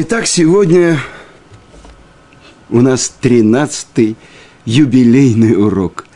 Итак, 0.00 0.28
сегодня 0.28 1.00
у 2.70 2.80
нас 2.82 3.12
тринадцатый 3.20 4.14
юбилейный 4.64 5.60
урок. 5.60 6.06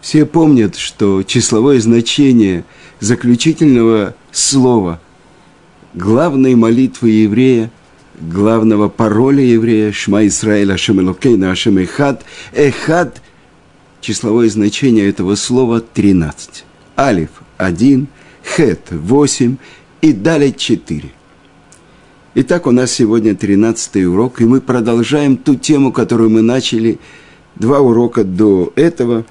Все 0.00 0.26
помнят, 0.26 0.74
что 0.74 1.22
числовое 1.22 1.78
значение 1.78 2.64
заключительного 2.98 4.16
слова 4.32 5.00
главной 5.94 6.56
молитвы 6.56 7.10
еврея, 7.10 7.70
главного 8.20 8.88
пароля 8.88 9.44
еврея 9.44 9.92
Шма 9.92 10.26
Исраэль 10.26 10.72
Ашем 10.72 11.00
Элокейна 11.00 11.52
Ашем 11.52 11.78
Эхад, 11.78 12.24
Эхад, 12.52 13.22
числовое 14.00 14.48
значение 14.48 15.08
этого 15.08 15.36
слова 15.36 15.80
13. 15.80 16.64
Алиф– 16.98 17.30
1, 17.58 18.08
Хет– 18.42 18.88
8 18.90 19.56
и 20.00 20.12
далее 20.12 20.52
4. 20.52 21.12
Итак, 22.38 22.66
у 22.66 22.70
нас 22.70 22.92
сегодня 22.92 23.34
13 23.34 24.04
урок, 24.04 24.42
и 24.42 24.44
мы 24.44 24.60
продолжаем 24.60 25.38
ту 25.38 25.54
тему, 25.54 25.90
которую 25.90 26.28
мы 26.28 26.42
начали 26.42 26.98
два 27.54 27.80
урока 27.80 28.24
до 28.24 28.74
этого. 28.76 29.24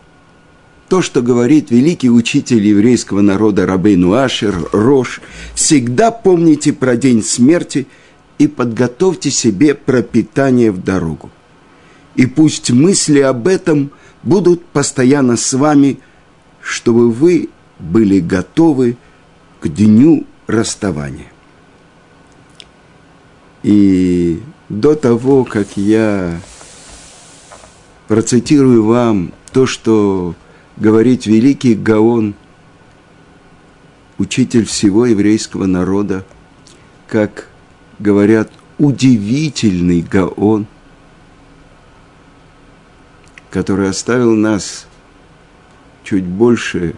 То, 0.89 1.03
что 1.03 1.21
говорит 1.21 1.69
великий 1.69 2.09
учитель 2.09 2.65
еврейского 2.65 3.21
народа 3.21 3.67
Рабейну 3.67 4.13
Ашер, 4.13 4.55
Рош, 4.71 5.21
всегда 5.53 6.09
помните 6.09 6.73
про 6.73 6.97
день 6.97 7.21
смерти 7.21 7.85
и 8.39 8.47
подготовьте 8.47 9.29
себе 9.29 9.75
пропитание 9.75 10.71
в 10.71 10.83
дорогу. 10.83 11.29
И 12.15 12.25
пусть 12.25 12.71
мысли 12.71 13.19
об 13.19 13.47
этом 13.47 13.91
будут 14.23 14.65
постоянно 14.65 15.37
с 15.37 15.53
вами, 15.53 15.99
чтобы 16.59 17.11
вы 17.11 17.49
были 17.77 18.19
готовы 18.19 18.97
к 19.59 19.67
дню 19.67 20.25
расставания. 20.47 21.34
И 23.65 24.43
до 24.69 24.93
того, 24.93 25.43
как 25.43 25.75
я 25.75 26.39
процитирую 28.07 28.85
вам 28.85 29.33
то, 29.53 29.65
что 29.65 30.35
говорит 30.77 31.25
великий 31.25 31.73
Гаон, 31.73 32.35
учитель 34.19 34.65
всего 34.65 35.07
еврейского 35.07 35.65
народа, 35.65 36.23
как 37.07 37.49
говорят, 37.97 38.51
удивительный 38.77 40.01
Гаон, 40.01 40.67
который 43.49 43.89
оставил 43.89 44.35
нас 44.35 44.85
чуть 46.03 46.23
больше 46.23 46.93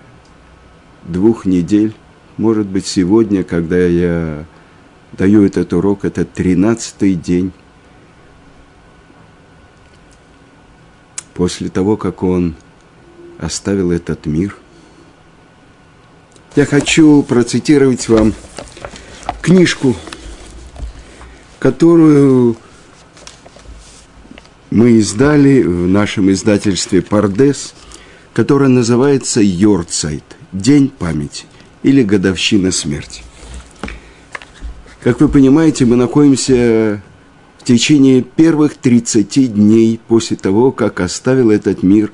двух 1.05 1.45
недель, 1.45 1.95
может 2.35 2.67
быть, 2.67 2.85
сегодня, 2.85 3.45
когда 3.45 3.77
я 3.77 4.45
даю 5.17 5.45
этот 5.45 5.73
урок, 5.73 6.05
это 6.05 6.25
тринадцатый 6.25 7.15
день 7.15 7.51
после 11.33 11.69
того, 11.69 11.97
как 11.97 12.23
он 12.23 12.55
оставил 13.39 13.91
этот 13.91 14.25
мир. 14.25 14.55
Я 16.55 16.65
хочу 16.65 17.21
процитировать 17.23 18.09
вам 18.09 18.33
книжку, 19.41 19.95
которую 21.59 22.57
мы 24.71 24.91
издали 24.91 25.61
в 25.63 25.87
нашем 25.87 26.31
издательстве 26.31 27.01
«Пардес», 27.01 27.73
которая 28.33 28.69
называется 28.69 29.39
«Йорцайт»– 29.41 30.23
«День 30.51 30.89
памяти» 30.89 31.45
или 31.83 32.03
«Годовщина 32.03 32.71
смерти». 32.71 33.26
Как 35.01 35.21
вы 35.21 35.29
понимаете, 35.29 35.85
мы 35.85 35.95
находимся 35.95 37.03
в 37.59 37.63
течение 37.63 38.23
первых 38.23 38.75
30 38.75 39.53
дней 39.53 39.99
после 40.07 40.37
того, 40.37 40.71
как 40.71 41.01
оставил 41.01 41.51
этот 41.51 41.83
мир 41.83 42.11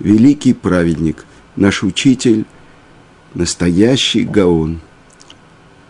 великий 0.00 0.52
праведник, 0.52 1.24
наш 1.56 1.82
учитель, 1.82 2.44
настоящий 3.32 4.24
Гаон, 4.24 4.80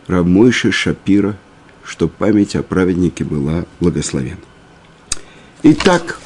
Рамойша 0.06 0.70
Шапира, 0.70 1.36
что 1.82 2.06
память 2.06 2.54
о 2.54 2.62
праведнике 2.62 3.24
была 3.24 3.64
благословена. 3.80 4.36
Итак, 5.64 6.20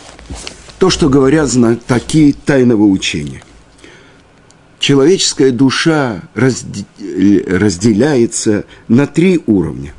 то, 0.78 0.91
что 0.91 1.09
говорят 1.09 1.50
такие 1.86 2.34
тайного 2.34 2.82
учения. 2.82 3.42
Человеческая 4.78 5.50
душа 5.50 6.20
разделяется 6.34 8.66
на 8.88 9.06
три 9.06 9.41
уровня 9.47 9.94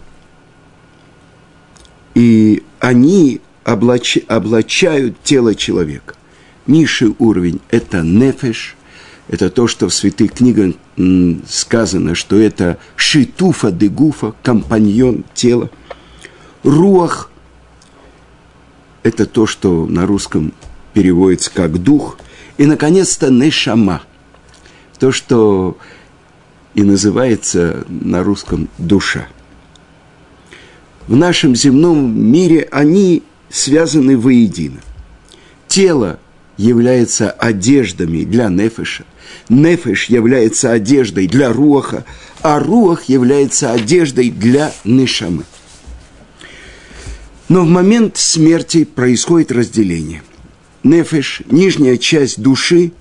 и 2.15 2.63
они 2.79 3.41
облач, 3.63 4.17
облачают 4.27 5.21
тело 5.23 5.55
человека. 5.55 6.15
Низший 6.67 7.15
уровень– 7.19 7.61
это 7.69 8.01
нефеш, 8.01 8.75
это 9.27 9.49
то, 9.49 9.67
что 9.67 9.87
в 9.87 9.93
святых 9.93 10.33
книгах 10.33 10.75
сказано, 11.47 12.15
что 12.15 12.37
это 12.37 12.77
шитуфа 12.95 13.71
дегуфа, 13.71 14.33
компаньон 14.43 15.23
тела. 15.33 15.69
Руах– 16.63 17.31
это 19.03 19.25
то, 19.25 19.47
что 19.47 19.85
на 19.85 20.05
русском 20.05 20.53
переводится 20.93 21.51
как 21.51 21.81
дух. 21.81 22.17
И, 22.57 22.65
наконец-то, 22.65 23.29
нешама– 23.31 24.01
то, 24.99 25.11
что 25.11 25.77
и 26.75 26.83
называется 26.83 27.85
на 27.89 28.23
русском 28.23 28.69
душа– 28.77 29.27
в 31.07 31.15
нашем 31.15 31.55
земном 31.55 32.19
мире 32.19 32.67
они 32.71 33.23
связаны 33.49 34.17
воедино. 34.17 34.81
Тело 35.67 36.19
является 36.57 37.31
одеждами 37.31 38.23
для 38.23 38.49
нефеша, 38.49 39.03
нефеш 39.49 40.05
является 40.05 40.71
одеждой 40.71 41.27
для 41.27 41.51
руаха, 41.51 42.05
а 42.41 42.59
руах 42.59 43.05
является 43.05 43.71
одеждой 43.71 44.29
для 44.29 44.73
нишамы. 44.83 45.43
Но 47.49 47.61
в 47.61 47.67
момент 47.67 48.17
смерти 48.17 48.85
происходит 48.85 49.51
разделение. 49.51 50.23
Нефеш– 50.83 51.41
нижняя 51.51 51.97
часть 51.97 52.41
души, 52.41 52.91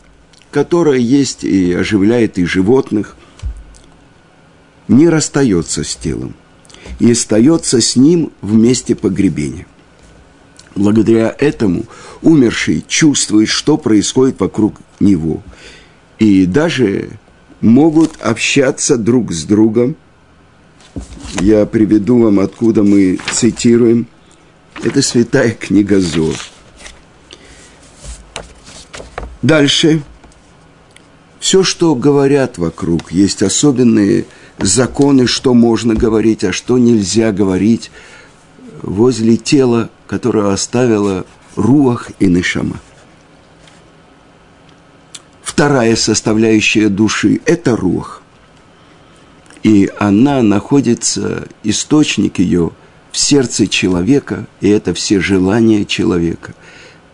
которая 0.50 0.98
есть 0.98 1.44
и 1.44 1.72
оживляет 1.72 2.38
и 2.38 2.44
животных, 2.44 3.16
не 4.88 5.08
расстается 5.08 5.84
с 5.84 5.94
телом 5.94 6.34
и 6.98 7.12
остается 7.12 7.80
с 7.80 7.96
ним 7.96 8.32
в 8.42 8.54
месте 8.54 8.94
погребения. 8.94 9.66
Благодаря 10.74 11.34
этому 11.38 11.84
умерший 12.22 12.84
чувствует, 12.86 13.48
что 13.48 13.76
происходит 13.76 14.40
вокруг 14.40 14.76
него. 15.00 15.42
И 16.18 16.46
даже 16.46 17.10
могут 17.60 18.20
общаться 18.20 18.96
друг 18.96 19.32
с 19.32 19.44
другом. 19.44 19.96
Я 21.40 21.66
приведу 21.66 22.22
вам, 22.22 22.40
откуда 22.40 22.82
мы 22.82 23.18
цитируем. 23.32 24.06
Это 24.82 25.02
святая 25.02 25.50
книга 25.50 26.00
Зор. 26.00 26.34
Дальше. 29.42 30.02
Все, 31.38 31.62
что 31.62 31.94
говорят 31.94 32.58
вокруг, 32.58 33.12
есть 33.12 33.42
особенные 33.42 34.26
законы, 34.60 35.26
что 35.26 35.54
можно 35.54 35.94
говорить, 35.94 36.44
а 36.44 36.52
что 36.52 36.78
нельзя 36.78 37.32
говорить 37.32 37.90
возле 38.82 39.36
тела, 39.36 39.90
которое 40.06 40.52
оставила 40.52 41.24
руах 41.56 42.10
и 42.18 42.26
нишама. 42.26 42.76
Вторая 45.42 45.96
составляющая 45.96 46.88
души– 46.88 47.40
это 47.44 47.76
рух. 47.76 48.22
И 49.62 49.90
она 49.98 50.42
находится, 50.42 51.48
источник 51.62 52.38
ее, 52.38 52.70
в 53.12 53.18
сердце 53.18 53.66
человека, 53.66 54.46
и 54.60 54.68
это 54.68 54.94
все 54.94 55.20
желания 55.20 55.84
человека. 55.84 56.54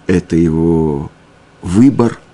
Это 0.07 0.37
его 0.37 1.11
выбор– 1.63 2.21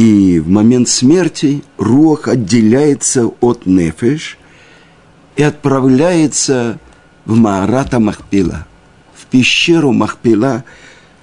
и 0.00 0.40
в 0.40 0.48
момент 0.48 0.88
смерти 0.88 1.62
рух 1.76 2.26
отделяется 2.26 3.26
от 3.26 3.66
нефеш 3.66 4.38
и 5.36 5.42
отправляется 5.42 6.78
в 7.26 7.36
Маарата 7.36 8.00
Махпила, 8.00 8.66
в 9.14 9.26
пещеру 9.26 9.92
Махпила, 9.92 10.64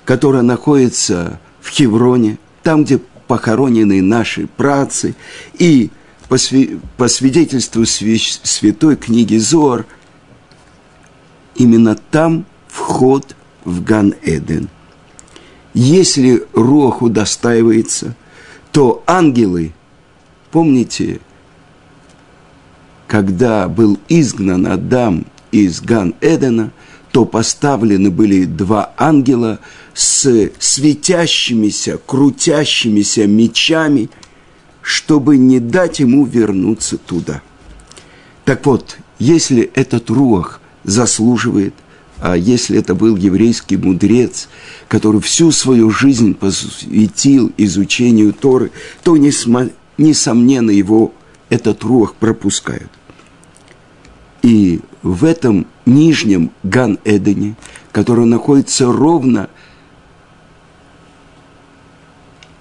которая 0.06 0.44
находится 0.44 1.40
в 1.60 1.70
Хевроне, 1.70 2.38
там, 2.62 2.84
где 2.84 3.00
похоронены 3.28 4.04
наши 4.04 4.46
працы, 4.46 5.16
и 5.58 5.90
по, 6.30 6.36
сви- 6.36 6.80
по 6.98 7.08
свидетельству 7.08 7.84
святой 7.84 8.96
книги 8.96 9.38
Зор, 9.38 9.88
именно 11.56 11.96
там 11.96 12.46
вход 12.68 13.36
в 13.66 13.84
Ган-Эден. 13.84 14.70
Если 15.74 16.46
Руах 16.54 17.02
удостаивается– 17.02 18.16
то 18.78 19.02
ангелы, 19.08 19.74
помните, 20.52 21.20
когда 23.08 23.68
был 23.68 23.98
изгнан 24.08 24.68
Адам 24.68 25.26
из 25.52 25.82
Ган-Эдена, 25.82 26.72
то 27.12 27.26
поставлены 27.26 28.12
были 28.12 28.46
два 28.46 28.94
ангела 28.96 29.58
с 29.96 30.52
светящимися, 30.60 31.98
крутящимися 32.06 33.26
мечами, 33.26 34.12
чтобы 34.84 35.38
не 35.38 35.60
дать 35.60 36.00
ему 36.00 36.28
вернуться 36.28 37.00
туда. 37.00 37.42
Так 38.46 38.64
вот, 38.68 39.00
если 39.18 39.72
этот 39.74 40.12
руах 40.12 40.62
заслуживает, 40.84 41.74
а 42.20 42.36
если 42.36 42.80
это 42.80 42.96
был 42.96 43.16
еврейский 43.16 43.78
мудрец, 43.78 44.50
который 44.88 45.22
всю 45.22 45.52
свою 45.52 45.92
жизнь 45.92 46.34
посвятил 46.34 47.52
изучению 47.58 48.34
Торы, 48.34 48.72
то, 49.04 49.16
несомненно, 49.18 50.72
его 50.72 51.14
этот 51.50 51.84
руах 51.84 52.16
пропускают. 52.16 52.90
И 54.42 54.82
в 55.04 55.26
этом 55.26 55.68
нижнем 55.86 56.52
Ган-Эдене, 56.64 57.56
который 57.92 58.26
находится 58.26 58.92
ровно 58.92 59.50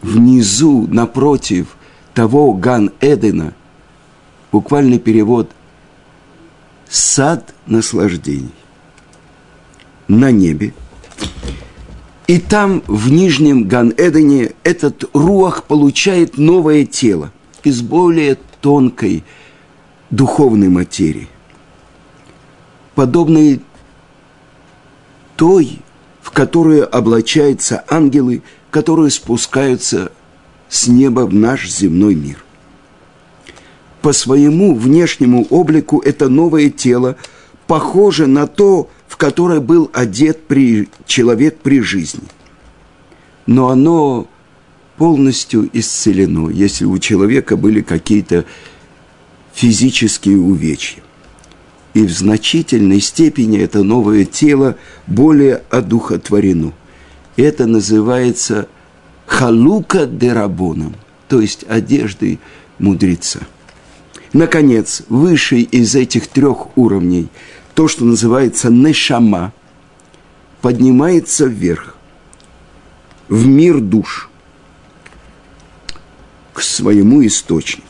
внизу, 0.02 0.86
напротив 0.86 1.76
того 2.12 2.52
Ган-Эдена, 2.52 3.54
буквальный 4.52 4.98
перевод 4.98 5.50
«сад 6.88 7.54
наслаждений» 7.66 8.52
на 10.08 10.30
небе. 10.30 10.72
И 12.26 12.38
там, 12.38 12.82
в 12.86 13.10
нижнем 13.10 13.68
Ган-Эдене, 13.68 14.52
этот 14.64 15.04
руах 15.12 15.64
получает 15.64 16.38
новое 16.38 16.84
тело 16.84 17.32
из 17.62 17.82
более 17.82 18.36
тонкой 18.60 19.24
духовной 20.10 20.68
материи 20.68 21.28
подобной 22.96 23.60
той, 25.36 25.78
в 26.22 26.32
которую 26.32 26.92
облачаются 26.92 27.84
ангелы, 27.88 28.42
которые 28.72 29.10
спускаются 29.10 30.10
с 30.68 30.88
неба 30.88 31.20
в 31.20 31.34
наш 31.34 31.68
земной 31.70 32.16
мир. 32.16 32.42
По 34.02 34.12
своему 34.12 34.74
внешнему 34.74 35.46
облику 35.50 36.00
это 36.00 36.28
новое 36.28 36.70
тело 36.70 37.16
похоже 37.66 38.26
на 38.26 38.46
то, 38.46 38.88
в 39.16 39.18
которое 39.18 39.60
был 39.60 39.90
одет 39.94 40.46
при, 40.46 40.90
человек 41.06 41.60
при 41.62 41.80
жизни. 41.80 42.20
Но 43.46 43.70
оно 43.70 44.28
полностью 44.98 45.70
исцелено, 45.72 46.50
если 46.50 46.84
у 46.84 46.98
человека 46.98 47.56
были 47.56 47.80
какие-то 47.80 48.44
физические 49.54 50.36
увечья 50.36 51.02
и 51.94 52.04
в 52.04 52.12
значительной 52.12 53.00
степени 53.00 53.58
это 53.58 53.82
новое 53.82 54.26
тело 54.26 54.76
более 55.06 55.62
одухотворено. 55.70 56.74
Это 57.36 57.64
называется 57.64 58.68
халука 59.24 60.04
дерабоном, 60.04 60.94
то 61.26 61.40
есть 61.40 61.64
одежды 61.66 62.38
мудреца. 62.78 63.40
Наконец, 64.34 65.04
высший 65.08 65.62
из 65.62 65.94
этих 65.94 66.26
трех 66.26 66.76
уровней, 66.76 67.28
то, 67.76 67.88
что 67.88 68.06
называется 68.06 68.70
нешама, 68.70 69.52
поднимается 70.62 71.44
вверх, 71.44 71.94
в 73.28 73.46
мир 73.46 73.80
душ, 73.80 74.30
к 76.54 76.62
своему 76.62 77.24
источнику. 77.26 77.86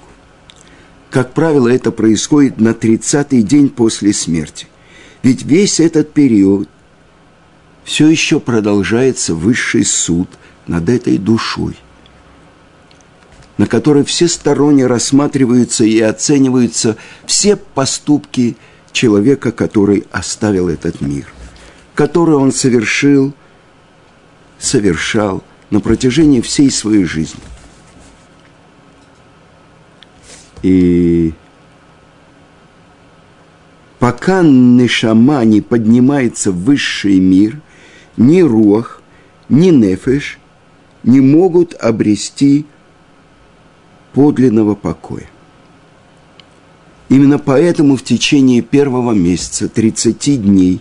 Как 1.08 1.34
правило, 1.34 1.68
это 1.68 1.92
происходит 1.92 2.58
на 2.58 2.70
30-й 2.70 3.42
день 3.42 3.68
после 3.68 4.12
смерти. 4.12 4.66
Ведь 5.22 5.44
весь 5.44 5.78
этот 5.78 6.12
период 6.12 6.68
все 7.84 8.08
еще 8.08 8.40
продолжается 8.40 9.36
высший 9.36 9.84
суд 9.84 10.28
над 10.66 10.88
этой 10.88 11.16
душой, 11.16 11.76
на 13.56 13.68
которой 13.68 14.04
всесторонне 14.04 14.88
рассматриваются 14.88 15.84
и 15.84 16.00
оцениваются 16.00 16.96
все 17.24 17.54
поступки 17.54 18.56
который 19.50 20.06
оставил 20.10 20.68
этот 20.68 21.00
мир, 21.00 21.26
который 21.94 22.36
он 22.36 22.52
совершил, 22.52 23.34
совершал 24.58 25.42
на 25.70 25.80
протяжении 25.80 26.40
всей 26.40 26.70
своей 26.70 27.04
жизни– 27.04 27.40
и 30.66 31.32
пока 34.00 34.42
Нешама 34.42 35.44
не 35.44 35.60
поднимается 35.60 36.50
в 36.50 36.64
высший 36.64 37.20
мир, 37.20 37.60
ни 38.16 38.40
Руах, 38.40 39.00
ни 39.48 39.70
Нефеш 39.70 40.38
не 41.04 41.20
могут 41.20 41.74
обрести 41.74 42.66
подлинного 44.12 44.74
покоя. 44.74 45.28
Именно 47.08 47.38
поэтому 47.38 47.96
в 47.96 48.02
течение 48.02 48.62
первого 48.62 49.12
месяца, 49.12 49.68
30 49.68 50.42
дней, 50.42 50.80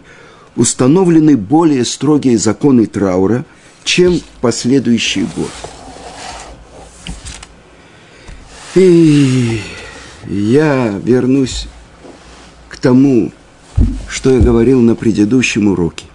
установлены 0.55 1.37
более 1.37 1.85
строгие 1.85 2.37
законы 2.37 2.87
траура, 2.87 3.45
чем 3.83 4.19
в 4.19 4.23
последующий 4.41 5.27
год. 5.35 5.51
И 8.73 9.61
я 10.27 10.99
вернусь 11.03 11.67
к 12.69 12.77
тому, 12.77 13.31
что 14.07 14.31
я 14.33 14.39
говорил 14.39 14.81
на 14.81 14.95
предыдущем 14.95 15.67
уроке. 15.67 16.05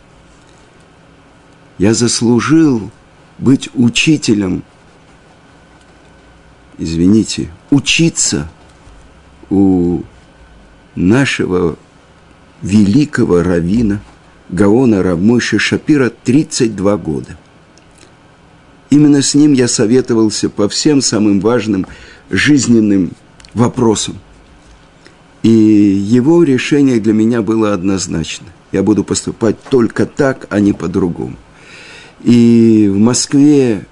Я 1.78 1.94
заслужил 1.94 2.90
быть 3.38 3.70
учителем, 3.74 4.64
извините, 6.76 7.50
учиться 7.70 8.50
у 9.50 10.02
нашего 10.94 11.76
великого 12.62 13.42
равина 13.42 14.00
Гаона 14.48 15.02
Равмойши 15.02 15.58
Шапира 15.58 16.10
32 16.10 16.96
года. 16.96 17.36
Именно 18.90 19.22
с 19.22 19.34
ним 19.34 19.52
я 19.52 19.68
советовался 19.68 20.50
по 20.50 20.68
всем 20.68 21.00
самым 21.00 21.40
важным 21.40 21.86
жизненным 22.28 23.12
вопросом. 23.54 24.18
И 25.42 25.48
его 25.48 26.42
решение 26.42 27.00
для 27.00 27.12
меня 27.12 27.40
было 27.40 27.72
однозначно. 27.72 28.48
Я 28.72 28.82
буду 28.82 29.04
поступать 29.04 29.60
только 29.62 30.06
так, 30.06 30.46
а 30.50 30.60
не 30.60 30.72
по-другому. 30.72 31.36
И 32.22 32.90
в 32.92 32.98
Москве, 32.98 33.86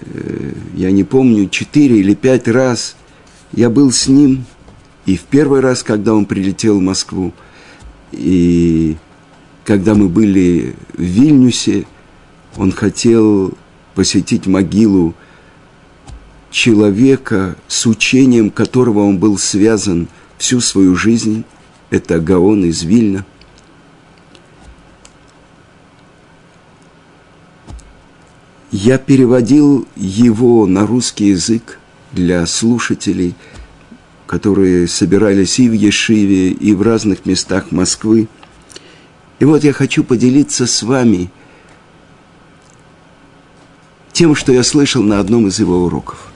э, 0.00 0.52
я 0.74 0.90
не 0.90 1.04
помню, 1.04 1.48
четыре 1.48 1.98
или 1.98 2.14
пять 2.14 2.48
раз 2.48 2.96
я 3.52 3.70
был 3.70 3.92
с 3.92 4.08
ним. 4.08 4.44
И 5.06 5.16
в 5.16 5.22
первый 5.22 5.60
раз, 5.60 5.82
когда 5.82 6.14
он 6.14 6.26
прилетел 6.26 6.78
в 6.78 6.82
Москву, 6.82 7.32
и 8.12 8.96
когда 9.64 9.94
мы 9.94 10.08
были 10.08 10.74
в 10.94 11.02
Вильнюсе, 11.02 11.86
он 12.56 12.72
хотел 12.72 13.54
посетить 13.94 14.46
могилу 14.46 15.14
человека, 16.50 17.56
с 17.68 17.86
учением 17.86 18.50
которого 18.50 19.00
он 19.00 19.18
был 19.18 19.38
связан 19.38 20.08
всю 20.36 20.60
свою 20.60 20.94
жизнь, 20.94 21.44
это 21.90 22.20
Гаон 22.20 22.64
из 22.64 22.82
Вильна. 22.82 23.24
Я 28.70 28.98
переводил 28.98 29.88
его 29.96 30.66
на 30.66 30.86
русский 30.86 31.28
язык 31.28 31.78
для 32.12 32.46
слушателей, 32.46 33.34
которые 34.26 34.88
собирались 34.88 35.58
и 35.58 35.68
в 35.68 35.72
Ешиве, 35.72 36.50
и 36.50 36.74
в 36.74 36.82
разных 36.82 37.26
местах 37.26 37.70
Москвы. 37.70 38.28
И 39.38 39.44
вот 39.44 39.64
я 39.64 39.72
хочу 39.72 40.04
поделиться 40.04 40.66
с 40.66 40.82
вами 40.82 41.30
тем, 44.12 44.34
что 44.34 44.52
я 44.52 44.62
слышал 44.64 45.02
на 45.02 45.20
одном 45.20 45.46
из 45.48 45.58
его 45.60 45.84
уроков. 45.84 46.32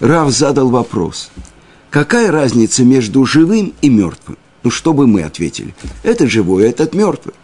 Рав 0.00 0.30
задал 0.30 0.70
вопрос. 0.70 1.30
Какая 1.90 2.30
разница 2.30 2.84
между 2.84 3.24
живым 3.26 3.74
и 3.82 3.90
мертвым? 3.90 4.38
Ну, 4.62 4.70
что 4.70 4.92
бы 4.92 5.06
мы 5.06 5.22
ответили? 5.22 5.74
Это 6.02 6.26
живой, 6.28 6.66
а 6.66 6.70
этот 6.70 6.94
мертвый. 6.94 7.34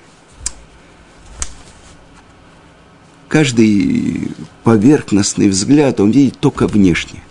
Каждый 3.29 4.31
поверхностный 4.65 5.49
взгляд, 5.49 6.01
он 6.01 6.11
видит 6.11 6.39
только 6.39 6.67
внешне. 6.67 7.23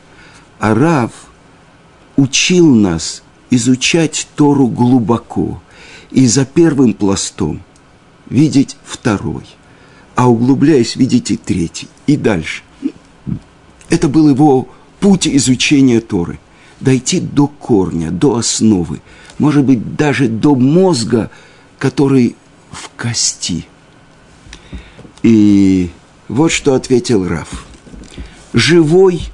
А 0.59 0.74
Рав 0.74 1.12
учил 2.15 2.74
нас 2.74 3.24
изучать 3.50 4.27
Тору 4.35 4.67
глубоко 4.67 5.62
и 6.12 6.27
за 6.27 6.45
первым 6.45 6.93
пластом 6.93 7.62
видеть 8.29 8.77
второй, 8.83 9.45
а 10.15 10.29
углубляясь, 10.29 10.95
видеть 10.95 11.31
и 11.31 11.38
третий, 11.38 11.88
и 12.07 12.15
дальше. 12.15 12.63
Это 13.89 14.07
был 14.07 14.29
его 14.29 14.67
путь 15.00 15.27
изучения 15.27 16.01
Торы, 16.01 16.39
дойти 16.79 17.19
до 17.19 17.47
корня, 17.47 18.12
до 18.12 18.38
основы, 18.38 19.01
может 19.38 19.63
быть, 19.65 19.95
даже 19.95 20.27
до 20.27 20.55
мозга, 20.55 21.29
который 21.77 22.35
в 22.71 22.89
кости. 22.97 23.67
И 25.21 25.89
вот 26.27 26.51
что 26.51 26.74
ответил 26.74 27.27
Раф. 27.27 27.65
Живой 28.53 29.29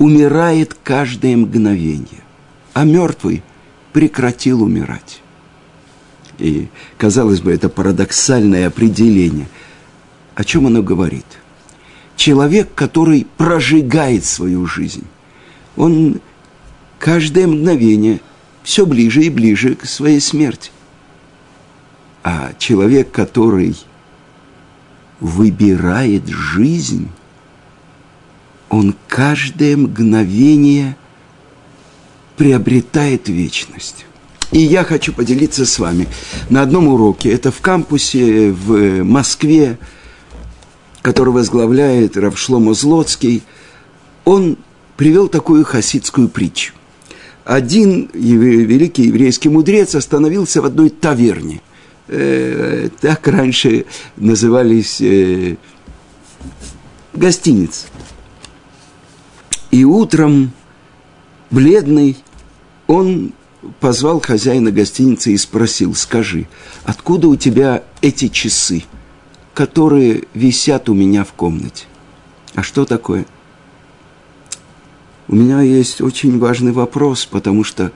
умирает 0.00 0.74
каждое 0.82 1.36
мгновение, 1.36 2.24
а 2.72 2.84
мертвый 2.84 3.42
прекратил 3.92 4.62
умирать. 4.62 5.20
И, 6.38 6.68
казалось 6.96 7.42
бы, 7.42 7.52
это 7.52 7.68
парадоксальное 7.68 8.66
определение. 8.66 9.46
О 10.34 10.42
чем 10.42 10.66
оно 10.66 10.82
говорит? 10.82 11.26
Человек, 12.16 12.74
который 12.74 13.26
прожигает 13.36 14.24
свою 14.24 14.64
жизнь, 14.64 15.04
он 15.76 16.22
каждое 16.98 17.46
мгновение 17.46 18.20
все 18.62 18.86
ближе 18.86 19.24
и 19.24 19.28
ближе 19.28 19.74
к 19.74 19.84
своей 19.84 20.20
смерти. 20.20 20.70
А 22.22 22.52
человек, 22.58 23.12
который 23.12 23.76
выбирает 25.20 26.26
жизнь, 26.26 27.10
он 28.70 28.94
каждое 29.08 29.76
мгновение 29.76 30.96
приобретает 32.36 33.28
вечность. 33.28 34.06
И 34.52 34.60
я 34.60 34.84
хочу 34.84 35.12
поделиться 35.12 35.66
с 35.66 35.78
вами 35.78 36.08
на 36.48 36.62
одном 36.62 36.88
уроке. 36.88 37.30
Это 37.30 37.52
в 37.52 37.60
кампусе 37.60 38.50
в 38.50 39.02
Москве, 39.04 39.78
который 41.02 41.32
возглавляет 41.32 42.16
Равшломо 42.16 42.74
Злоцкий. 42.74 43.42
Он 44.24 44.56
привел 44.96 45.28
такую 45.28 45.64
хасидскую 45.64 46.28
притчу. 46.28 46.72
Один 47.44 48.08
великий 48.12 49.04
еврейский 49.04 49.48
мудрец 49.48 49.94
остановился 49.94 50.62
в 50.62 50.64
одной 50.64 50.90
таверне. 50.90 51.60
Э, 52.06 52.88
так 53.00 53.26
раньше 53.26 53.86
назывались 54.16 55.00
э, 55.00 55.56
гостиниц. 57.12 57.86
И 59.70 59.84
утром, 59.84 60.52
бледный, 61.50 62.16
он 62.86 63.32
позвал 63.78 64.20
хозяина 64.20 64.72
гостиницы 64.72 65.32
и 65.32 65.36
спросил, 65.36 65.94
скажи, 65.94 66.48
откуда 66.84 67.28
у 67.28 67.36
тебя 67.36 67.84
эти 68.00 68.28
часы, 68.28 68.84
которые 69.54 70.24
висят 70.34 70.88
у 70.88 70.94
меня 70.94 71.24
в 71.24 71.32
комнате? 71.32 71.86
А 72.54 72.62
что 72.62 72.84
такое? 72.84 73.26
У 75.28 75.36
меня 75.36 75.60
есть 75.60 76.00
очень 76.00 76.38
важный 76.40 76.72
вопрос, 76.72 77.24
потому 77.24 77.62
что 77.62 77.92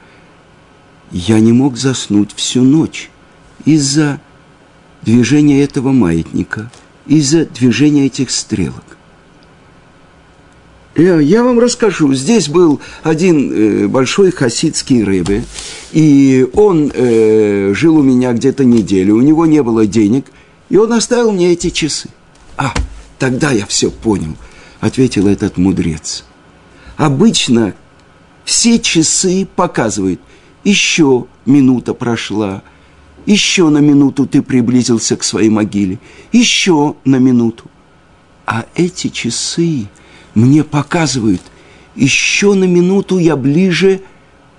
я 1.11 1.40
не 1.40 1.52
мог 1.52 1.76
заснуть 1.76 2.33
всю 2.35 2.62
ночь 2.62 3.11
из-за 3.64 4.21
движения 5.02 5.62
этого 5.62 5.90
маятника, 5.90 6.71
из-за 7.07 7.47
движения 7.47 8.07
этих 8.07 8.31
стрелок. 8.31 8.97
Я, 10.97 11.19
я 11.19 11.43
вам 11.43 11.59
расскажу. 11.59 12.15
Здесь 12.15 12.49
был 12.49 12.81
один 13.03 13.53
э, 13.53 13.89
большой 13.89 14.31
хасидский 14.31 15.03
рыбы, 15.03 15.43
и 15.93 16.47
он 16.53 16.91
э, 16.95 17.73
жил 17.75 17.97
у 17.97 18.03
меня 18.03 18.33
где-то 18.33 18.65
неделю, 18.65 19.17
у 19.17 19.21
него 19.21 19.45
не 19.45 19.63
было 19.63 19.87
денег, 19.87 20.27
и 20.69 20.77
он 20.77 20.93
оставил 20.93 21.33
мне 21.33 21.53
эти 21.53 21.71
часы. 21.71 22.11
А, 22.57 22.73
тогда 23.19 23.51
я 23.51 23.67
все 23.67 23.91
понял, 23.91 24.37
ответил 24.81 25.27
этот 25.27 25.57
мудрец. 25.57 26.25
Обычно 26.97 27.75
все 28.45 28.79
часы 28.79 29.49
показывают, 29.57 30.21
еще 30.63 31.27
минута 31.45 31.93
прошла, 31.93 32.63
еще 33.27 33.69
на 33.69 33.79
минуту 33.79 34.27
ты 34.27 34.43
приблизился 34.43 35.17
к 35.17 35.25
своей 35.25 35.49
могиле, 35.51 35.99
еще 36.31 36.95
на 37.05 37.17
минуту. 37.17 37.65
А 38.47 38.67
эти 38.77 39.09
часы 39.09 39.89
мне 40.35 40.64
показывают, 40.64 41.43
еще 41.95 42.55
на 42.55 42.64
минуту 42.64 43.19
я 43.19 43.37
ближе 43.37 44.03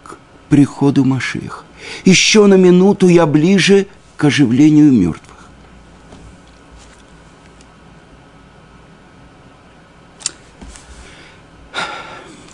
к 0.03 0.17
приходу 0.50 1.03
Машиих. 1.03 1.65
Еще 2.03 2.46
на 2.48 2.55
минуту 2.55 3.08
я 3.08 3.25
ближе 3.25 3.88
к 4.17 4.24
оживлению 4.24 4.91
мертвых. 4.91 5.36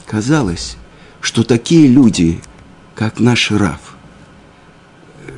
Казалось, 0.06 0.76
что 1.22 1.44
такие 1.44 1.88
люди, 1.88 2.42
как 2.96 3.20
наш 3.22 3.52
Рав, 3.52 3.80
э, 5.26 5.32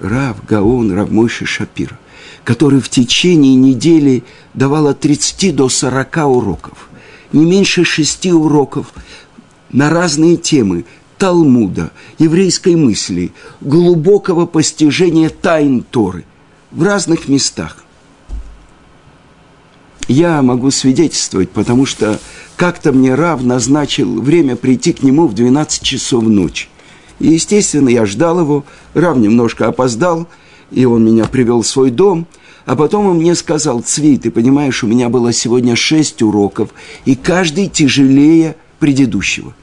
Рав 0.00 0.44
Гаон, 0.44 0.92
Рав 0.92 1.10
Мойши 1.10 1.46
Шапир, 1.46 1.96
который 2.44 2.80
в 2.80 2.90
течение 2.90 3.54
недели 3.54 4.24
давал 4.52 4.88
от 4.88 5.00
30 5.00 5.54
до 5.54 5.68
40 5.68 6.16
уроков, 6.26 6.87
не 7.32 7.44
меньше 7.44 7.84
шести 7.84 8.32
уроков 8.32 8.92
на 9.70 9.90
разные 9.90 10.36
темы 10.36 10.84
Талмуда, 11.18 11.90
еврейской 12.18 12.76
мысли, 12.76 13.32
глубокого 13.60 14.46
постижения 14.46 15.30
тайн 15.30 15.82
Торы 15.82 16.24
в 16.70 16.82
разных 16.82 17.28
местах. 17.28 17.84
Я 20.06 20.40
могу 20.40 20.70
свидетельствовать, 20.70 21.50
потому 21.50 21.84
что 21.84 22.18
как-то 22.56 22.92
мне 22.92 23.14
Рав 23.14 23.42
назначил 23.42 24.20
время 24.22 24.56
прийти 24.56 24.92
к 24.92 25.02
нему 25.02 25.26
в 25.26 25.34
12 25.34 25.82
часов 25.82 26.24
ночи. 26.24 26.68
И, 27.18 27.28
естественно, 27.28 27.88
я 27.88 28.06
ждал 28.06 28.40
его, 28.40 28.64
Рав 28.94 29.18
немножко 29.18 29.66
опоздал, 29.66 30.28
и 30.70 30.84
он 30.84 31.04
меня 31.04 31.24
привел 31.24 31.62
в 31.62 31.66
свой 31.66 31.90
дом– 31.90 32.26
а 32.68 32.76
потом 32.76 33.06
он 33.06 33.16
мне 33.16 33.34
сказал, 33.34 33.80
Цви, 33.80 34.18
ты 34.18 34.30
понимаешь, 34.30 34.84
у 34.84 34.86
меня 34.86 35.08
было 35.08 35.32
сегодня 35.32 35.74
шесть 35.74 36.20
уроков, 36.20 36.68
и 37.06 37.14
каждый 37.14 37.68
тяжелее 37.68 38.56
предыдущего. 38.78 39.54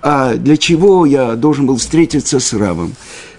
А 0.00 0.32
для 0.32 0.56
чего 0.56 1.04
я 1.04 1.34
должен 1.34 1.66
был 1.66 1.76
встретиться 1.76 2.40
с 2.40 2.54
Равом? 2.54 2.94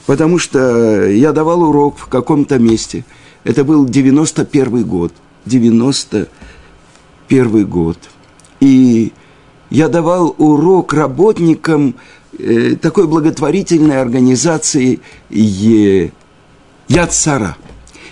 Потому 0.05 0.37
что 0.37 1.07
я 1.07 1.31
давал 1.31 1.63
урок 1.63 1.97
в 1.97 2.05
каком-то 2.05 2.59
месте. 2.59 3.03
Это 3.43 3.63
был 3.63 3.87
91 3.87 4.83
год. 4.83 5.11
91 5.47 7.67
год. 7.67 7.97
И 8.59 9.13
я 9.71 9.89
давал 9.89 10.35
урок 10.37 10.93
работникам 10.93 11.95
э, 12.37 12.75
такой 12.75 13.07
благотворительной 13.07 13.99
организации 13.99 14.99
Яд 16.87 17.13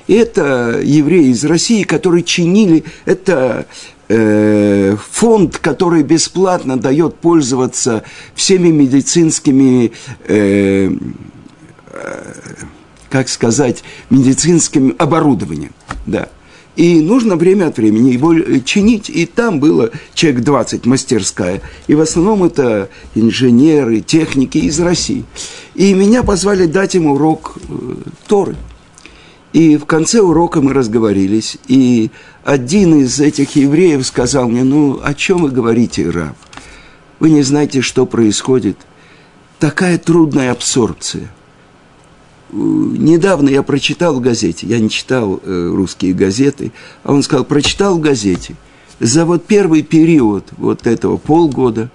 это 0.08 0.80
евреи 0.84 1.32
из 1.32 1.44
России, 1.46 1.84
которые 1.84 2.24
чинили, 2.24 2.84
это 3.06 3.66
э, 4.10 4.96
фонд, 5.12 5.58
который 5.58 6.04
бесплатно 6.04 6.78
дает 6.78 7.16
пользоваться 7.16 8.04
всеми 8.36 8.70
медицинскими, 8.70 9.92
э, 10.28 10.92
э, 11.92 12.24
как 13.10 13.30
сказать, 13.30 13.84
медицинским 14.10 14.96
оборудованием. 14.98 15.72
Да. 16.06 16.30
И 16.76 17.02
нужно 17.02 17.36
время 17.36 17.68
от 17.68 17.78
времени 17.78 18.12
его 18.12 18.34
чинить. 18.62 19.10
И 19.10 19.26
там 19.26 19.60
было 19.60 19.92
человек 20.16 20.42
20, 20.42 20.86
мастерская. 20.86 21.62
И 21.88 21.94
в 21.94 22.02
основном 22.02 22.44
это 22.44 22.90
инженеры, 23.14 24.02
техники 24.02 24.58
из 24.58 24.80
России. 24.80 25.24
И 25.76 25.94
меня 25.94 26.24
позвали 26.24 26.66
дать 26.66 26.96
им 26.96 27.08
урок 27.08 27.58
э, 27.70 27.96
Торы. 28.28 28.56
И 29.54 29.78
в 29.78 29.86
конце 29.86 30.20
урока 30.20 30.62
мы 30.62 30.74
разговорились, 30.74 31.58
и 31.68 32.10
один 32.44 32.96
из 32.96 33.20
этих 33.20 33.56
евреев 33.56 34.06
сказал 34.06 34.50
мне, 34.50 34.64
ну, 34.64 35.00
о 35.02 35.14
чем 35.14 35.44
вы 35.44 35.52
говорите, 35.52 36.10
раб? 36.10 36.36
Вы 37.20 37.30
не 37.30 37.44
знаете, 37.44 37.82
что 37.82 38.08
происходит. 38.08 38.78
Такая 39.60 40.00
трудная 40.00 40.52
абсорбция. 40.52 41.32
Недавно 42.52 43.50
я 43.50 43.64
прочитал 43.64 44.16
в 44.16 44.22
газете, 44.22 44.68
я 44.68 44.80
не 44.80 44.90
читал 44.90 45.40
э, 45.44 45.72
русские 45.74 46.14
газеты, 46.14 46.72
а 47.04 47.14
он 47.14 47.24
сказал, 47.24 47.46
прочитал 47.46 47.98
в 47.98 48.02
газете, 48.02 48.56
за 49.00 49.26
вот 49.26 49.46
первый 49.46 49.84
период 49.84 50.46
вот 50.58 50.86
этого 50.86 51.18
полгода 51.18 51.90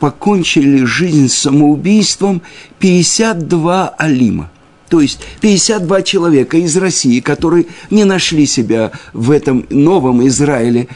покончили 0.00 0.84
жизнь 0.84 1.28
самоубийством 1.28 2.42
52 2.80 3.88
алима. 3.88 4.50
То 4.94 5.00
есть 5.00 5.18
52 5.40 6.02
человека 6.02 6.56
из 6.56 6.76
России, 6.76 7.18
которые 7.18 7.66
не 7.90 8.04
нашли 8.04 8.46
себя 8.46 8.92
в 9.12 9.32
этом 9.32 9.66
новом 9.68 10.24
Израиле, 10.28 10.86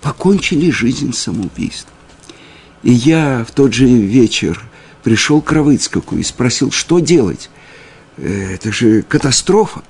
покончили 0.00 0.70
жизнь 0.70 1.12
самоубийством. 1.12 1.94
И 2.82 2.90
я 2.90 3.46
в 3.48 3.52
тот 3.52 3.72
же 3.72 3.86
вечер 3.86 4.60
пришел 5.04 5.40
к 5.40 5.52
Равыцкаку 5.52 6.16
и 6.16 6.24
спросил, 6.24 6.72
что 6.72 6.98
делать? 6.98 7.48
Э, 8.16 8.54
это 8.54 8.72
же 8.72 9.02
катастрофа. 9.02 9.84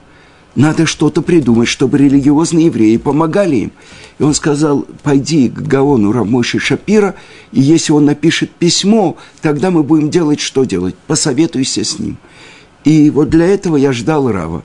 Надо 0.55 0.85
что-то 0.85 1.23
придумать, 1.23 1.69
чтобы 1.69 1.97
религиозные 1.97 2.67
евреи 2.67 2.99
помогали 2.99 3.57
им. 3.57 3.73
И 4.19 4.25
он 4.25 4.35
сказал, 4.35 4.87
пойди 5.03 5.49
к 5.49 5.59
Гаону 5.59 6.13
Рамойши 6.13 6.59
Шапира, 6.59 7.15
и 7.51 7.63
если 7.63 7.93
он 7.93 8.05
напишет 8.05 8.51
письмо, 8.51 9.17
тогда 9.41 9.71
мы 9.71 9.83
будем 9.83 10.11
делать, 10.11 10.41
что 10.41 10.65
делать. 10.65 10.97
Посоветуйся 11.07 11.83
с 11.83 11.99
ним. 11.99 12.19
И 12.85 13.11
вот 13.11 13.31
для 13.31 13.47
этого 13.47 13.77
я 13.77 13.93
ждал 13.93 14.31
Рава. 14.31 14.63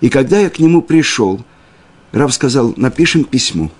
И 0.00 0.08
когда 0.08 0.38
я 0.38 0.50
к 0.50 0.58
нему 0.58 0.82
пришел, 0.82 1.44
Рав 2.12 2.32
сказал, 2.32 2.72
напишем 2.76 3.24
письмо. 3.24 3.70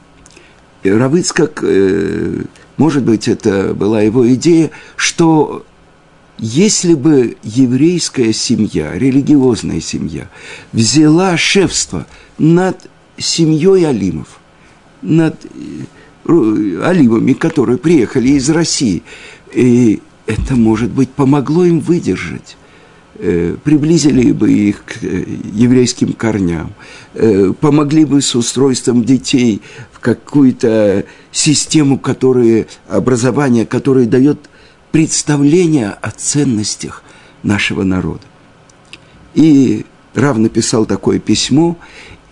Равыцкак, 0.82 1.60
э, 1.62 2.42
может 2.76 3.04
быть, 3.04 3.28
это 3.28 3.74
была 3.74 4.02
его 4.02 4.32
идея, 4.34 4.70
что 4.96 5.64
если 6.38 6.94
бы 6.94 7.36
еврейская 7.42 8.32
семья, 8.32 8.92
религиозная 8.92 9.80
семья, 9.80 10.28
взяла 10.72 11.36
шефство 11.36 12.06
над 12.38 12.90
семьей 13.16 13.86
Алимов, 13.86 14.38
над 15.02 15.36
э, 15.44 16.80
Алимами, 16.84 17.32
которые 17.32 17.78
приехали 17.78 18.30
из 18.30 18.50
России, 18.50 19.02
и 19.52 20.02
это, 20.26 20.56
может 20.56 20.90
быть, 20.90 21.10
помогло 21.10 21.64
им 21.64 21.80
выдержать 21.80 22.56
приблизили 23.64 24.32
бы 24.32 24.52
их 24.52 24.84
к 24.84 25.02
э, 25.02 25.24
еврейским 25.52 26.12
корням, 26.12 26.74
помогли 27.60 28.04
бы 28.04 28.20
с 28.20 28.34
устройством 28.34 29.04
детей 29.04 29.62
в 29.92 30.00
какую-то 30.00 31.04
систему, 31.32 31.98
которая, 31.98 32.66
образования, 32.88 33.64
которая 33.64 34.04
дает 34.04 34.38
представление 34.92 35.90
о 35.90 36.10
ценностях 36.10 37.02
нашего 37.42 37.82
народа. 37.84 38.22
И 39.34 39.84
Рав 40.14 40.38
написал 40.38 40.86
такое 40.86 41.18
письмо, 41.18 41.76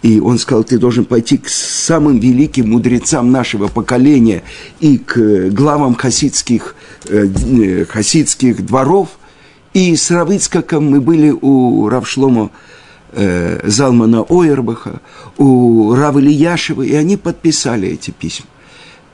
и 0.05 0.21
он 0.21 0.39
сказал, 0.39 0.65
ты 0.65 0.79
должен 0.79 1.07
пойти 1.07 1.39
к 1.39 1.49
самым 1.49 2.19
великим 2.19 2.71
мудрецам 2.71 3.31
нашего 3.31 3.69
поколения 3.69 4.43
и 4.81 4.99
к 4.99 5.49
главам 5.51 5.95
хасидских, 5.95 6.77
э, 7.09 7.85
хасидских 7.89 8.67
дворов. 8.67 9.09
И 9.75 9.97
с 9.97 10.13
Равицкаком 10.13 10.89
мы 10.89 11.01
были 11.01 11.31
у 11.31 11.89
Равшлома 11.89 12.51
э, 13.13 13.61
Залмана 13.65 14.23
Ойербаха, 14.23 15.01
у 15.37 15.93
Рава 15.95 16.21
Ильяшева, 16.21 16.83
и 16.83 16.95
они 16.95 17.17
подписали 17.17 17.89
эти 17.89 18.13
письма. 18.13 18.47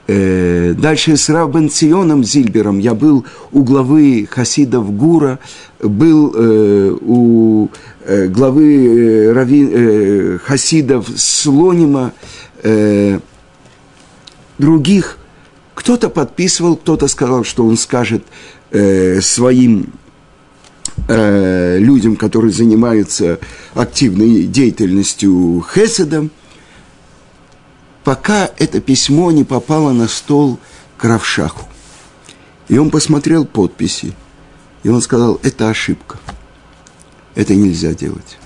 Э, 0.07 0.75
дальше 0.77 1.17
с 1.17 1.31
Равбен 1.31 1.71
Ционом 1.71 2.25
Зильбером 2.25 2.79
я 2.79 2.93
был 2.93 3.25
у 3.53 3.63
главы 3.63 4.29
Хасидов 4.31 4.95
Гура, 4.95 5.39
был 5.79 6.35
э, 6.35 6.95
у 7.01 7.71
э, 8.05 8.27
главы 8.27 8.87
э, 8.87 9.33
Рави, 9.33 9.69
э, 9.73 10.39
Хасидов 10.45 11.09
Слонима, 11.17 12.13
э, 12.63 13.19
других. 14.59 15.17
Кто-то 15.75 16.11
подписывал, 16.11 16.77
кто-то 16.77 17.09
сказал, 17.09 17.45
что 17.45 17.65
он 17.65 17.79
скажет 17.79 18.25
э, 18.73 19.23
своим 19.23 19.95
э, 21.09 21.79
людям, 21.79 22.17
которые 22.17 22.53
занимаются 22.53 23.39
активной 23.75 24.45
деятельностью 24.45 25.65
Хеседом– 25.75 26.31
пока 28.05 28.51
это 28.59 28.81
письмо 28.81 29.31
не 29.31 29.45
попало 29.45 29.93
на 29.93 30.09
стол 30.09 30.59
к 30.97 31.05
Равшаху. 31.05 31.67
И 32.69 32.79
он 32.79 32.91
посмотрел 32.91 33.45
подписи, 33.45 34.15
и 34.83 34.89
он 34.89 35.03
сказал, 35.03 35.41
это 35.43 35.71
ошибка, 35.71 36.19
это 37.35 37.55
нельзя 37.55 37.95
делать. 37.95 38.39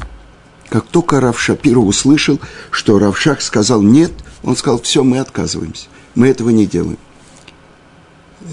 Как 0.70 0.87
только 0.87 1.20
Рав 1.20 1.40
Шапира 1.40 1.78
услышал, 1.78 2.40
что 2.70 2.99
Равшах 2.99 3.42
сказал 3.42 3.82
нет, 3.82 4.12
он 4.42 4.56
сказал, 4.56 4.80
все, 4.80 5.04
мы 5.04 5.18
отказываемся, 5.18 5.87
мы 6.14 6.28
этого 6.28 6.50
не 6.50 6.66
делаем. 6.66 6.99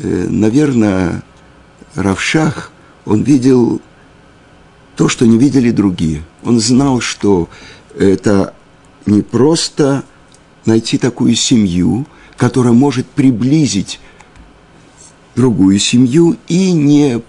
Э, 0.03 0.27
наверное, 0.29 1.24
Равшах, 1.96 2.72
он 3.05 3.24
видел 3.24 3.81
то, 4.96 5.08
что 5.08 5.26
не 5.26 5.38
видели 5.38 5.72
другие. 5.72 6.24
Он 6.44 6.60
знал, 6.60 7.00
что 7.02 7.50
это 7.98 8.54
не 9.06 9.22
просто 9.22 10.04
найти 10.66 10.98
такую 10.98 11.36
семью, 11.36 12.06
которая 12.38 12.74
может 12.74 13.08
приблизить 13.08 14.00
другую 15.36 15.80
семью 15.80 16.38
и 16.48 16.72
не 16.72 17.22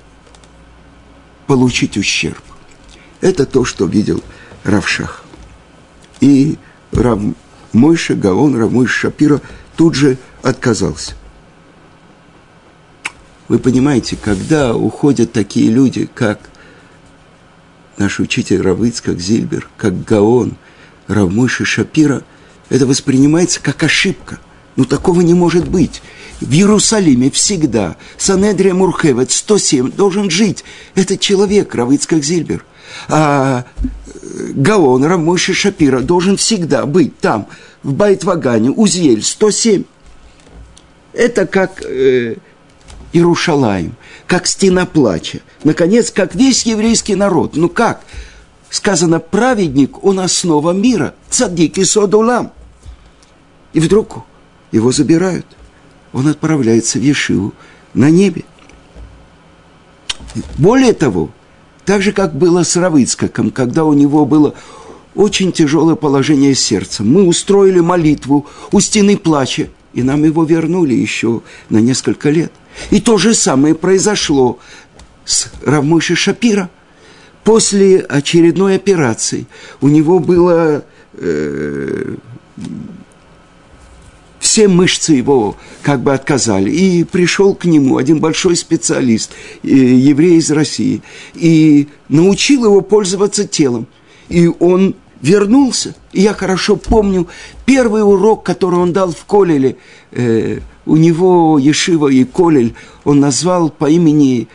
получить 1.46 1.96
ущерб. 1.96 2.42
Это 3.20 3.46
то, 3.46 3.64
что 3.64 3.86
видел 3.86 4.22
Равшах. 4.64 5.24
И 6.20 6.56
Рав 6.92 7.20
Мойша 7.72 8.14
Гаон, 8.14 8.56
Рав 8.56 8.70
Мойша 8.70 8.92
Шапира 8.92 9.40
тут 9.76 9.94
же 9.94 10.18
отказался. 10.42 11.14
Вы 13.48 13.58
понимаете, 13.58 14.16
когда 14.16 14.74
уходят 14.74 15.32
такие 15.32 15.70
люди, 15.70 16.08
как 16.14 16.50
наш 17.98 18.20
учитель 18.20 18.62
Равыц, 18.62 19.00
как 19.00 19.20
Зильбер, 19.20 19.68
как 19.76 20.04
Гаон, 20.04 20.56
Рав 21.08 21.30
Мойша 21.30 21.64
Шапира– 21.64 22.22
это 22.72 22.86
воспринимается 22.86 23.60
как 23.60 23.82
ошибка. 23.82 24.38
Ну, 24.76 24.86
такого 24.86 25.20
не 25.20 25.34
может 25.34 25.68
быть. 25.68 26.00
В 26.40 26.50
Иерусалиме 26.50 27.30
всегда 27.30 27.98
Санедрия 28.16 28.72
Мурхевет 28.72 29.30
107 29.30 29.92
должен 29.92 30.30
жить. 30.30 30.64
Этот 30.94 31.20
человек, 31.20 31.74
Равицкак 31.74 32.24
Зильбер. 32.24 32.64
А 33.08 33.66
э, 33.76 34.52
Гаон, 34.54 35.04
Рамойши 35.04 35.52
Шапира 35.52 36.00
должен 36.00 36.38
всегда 36.38 36.86
быть 36.86 37.18
там, 37.18 37.46
в 37.82 37.92
Байтвагане, 37.92 38.70
Узель 38.70 39.22
107. 39.22 39.84
Это 41.12 41.46
как 41.46 41.82
э, 41.84 42.36
Иерушалаем, 43.12 43.94
как 44.26 44.46
стена 44.46 44.86
плача. 44.86 45.40
Наконец, 45.64 46.10
как 46.10 46.34
весь 46.34 46.64
еврейский 46.64 47.14
народ. 47.14 47.56
Ну 47.56 47.68
как? 47.68 48.02
Сказано, 48.70 49.20
праведник, 49.20 50.02
он 50.02 50.20
основа 50.20 50.72
мира. 50.72 51.14
Цадик 51.28 51.78
и 51.78 51.84
содулам. 51.84 52.52
И 53.74 53.80
вдруг 53.80 54.24
его 54.70 54.92
забирают. 54.92 55.46
Он 56.12 56.28
отправляется 56.28 56.98
в 56.98 57.02
Ешиву 57.02 57.52
на 57.94 58.10
небе. 58.10 58.44
Более 60.56 60.94
того, 60.94 61.30
так 61.84 62.00
же, 62.00 62.12
как 62.12 62.34
было 62.34 62.62
с 62.62 62.76
Равыцкаком, 62.76 63.50
когда 63.50 63.84
у 63.84 63.92
него 63.92 64.24
было 64.24 64.54
очень 65.14 65.52
тяжелое 65.52 65.94
положение 65.94 66.54
сердца. 66.54 67.02
Мы 67.02 67.26
устроили 67.26 67.80
молитву 67.80 68.46
у 68.70 68.80
стены 68.80 69.18
плача, 69.18 69.68
и 69.92 70.02
нам 70.02 70.24
его 70.24 70.44
вернули 70.44 70.94
еще 70.94 71.42
на 71.68 71.78
несколько 71.78 72.30
лет. 72.30 72.52
И 72.90 73.00
то 73.00 73.18
же 73.18 73.34
самое 73.34 73.74
произошло 73.74 74.58
с 75.24 75.50
Равмышей 75.64 76.16
Шапира. 76.16 76.70
После 77.44 77.98
очередной 77.98 78.76
операции 78.76 79.46
у 79.80 79.88
него 79.88 80.20
было 80.20 80.84
э, 81.14 82.14
все 84.38 84.68
мышцы 84.68 85.12
его 85.14 85.56
как 85.82 86.02
бы 86.02 86.12
отказали. 86.12 86.70
И 86.70 87.04
пришел 87.04 87.54
к 87.54 87.64
нему 87.64 87.96
один 87.96 88.20
большой 88.20 88.56
специалист, 88.56 89.30
э, 89.62 89.68
еврей 89.68 90.36
из 90.38 90.50
России, 90.50 91.02
и 91.34 91.88
научил 92.08 92.64
его 92.64 92.80
пользоваться 92.80 93.46
телом. 93.46 93.86
И 94.28 94.48
он 94.58 94.94
вернулся. 95.22 95.94
И 96.12 96.20
я 96.20 96.34
хорошо 96.34 96.76
помню 96.76 97.28
первый 97.64 98.02
урок, 98.02 98.42
который 98.42 98.78
он 98.78 98.92
дал 98.92 99.12
в 99.12 99.24
Колеле. 99.24 99.76
Э, 100.10 100.58
у 100.84 100.96
него 100.96 101.58
Ешива 101.58 102.08
и 102.08 102.24
Колель 102.24 102.74
он 103.04 103.20
назвал 103.20 103.70
по 103.70 103.88
имени 103.88 104.48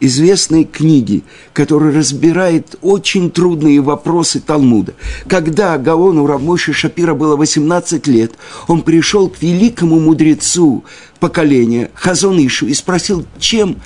известной 0.00 0.64
книги, 0.64 1.22
которая 1.54 1.94
разбирает 1.94 2.76
очень 2.82 3.30
трудные 3.30 3.80
вопросы 3.80 4.40
Талмуда. 4.40 4.94
Когда 5.28 5.78
Гаону 5.78 6.26
Равмойши 6.26 6.72
Шапира 6.72 7.14
было 7.14 7.36
18 7.36 8.06
лет, 8.08 8.32
он 8.66 8.82
пришел 8.82 9.28
к 9.28 9.40
великому 9.40 10.00
мудрецу 10.00 10.84
поколения 11.20 11.90
Хазонишу 11.94 12.66
и 12.66 12.74
спросил, 12.74 13.24
чем, 13.38 13.76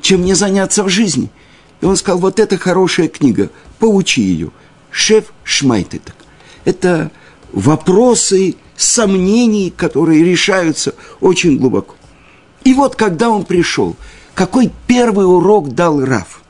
чем 0.00 0.22
мне 0.22 0.34
заняться 0.34 0.82
в 0.82 0.88
жизни. 0.88 1.30
И 1.80 1.86
он 1.86 1.96
сказал, 1.96 2.18
вот 2.18 2.40
это 2.40 2.58
хорошая 2.58 3.06
книга, 3.06 3.50
поучи 3.78 4.20
ее. 4.22 4.50
Шеф 4.90 5.32
Шмайтеток. 5.44 6.14
Это 6.64 7.10
вопросы, 7.52 8.56
сомнений, 8.76 9.72
которые 9.74 10.24
решаются 10.24 10.94
очень 11.20 11.58
глубоко. 11.58 11.94
И 12.64 12.74
вот 12.74 12.96
когда 12.96 13.30
он 13.30 13.44
пришел– 13.44 13.96
какой 14.38 14.70
первый 14.86 15.26
урок 15.26 15.74
дал 15.74 16.00
Раф? 16.04 16.42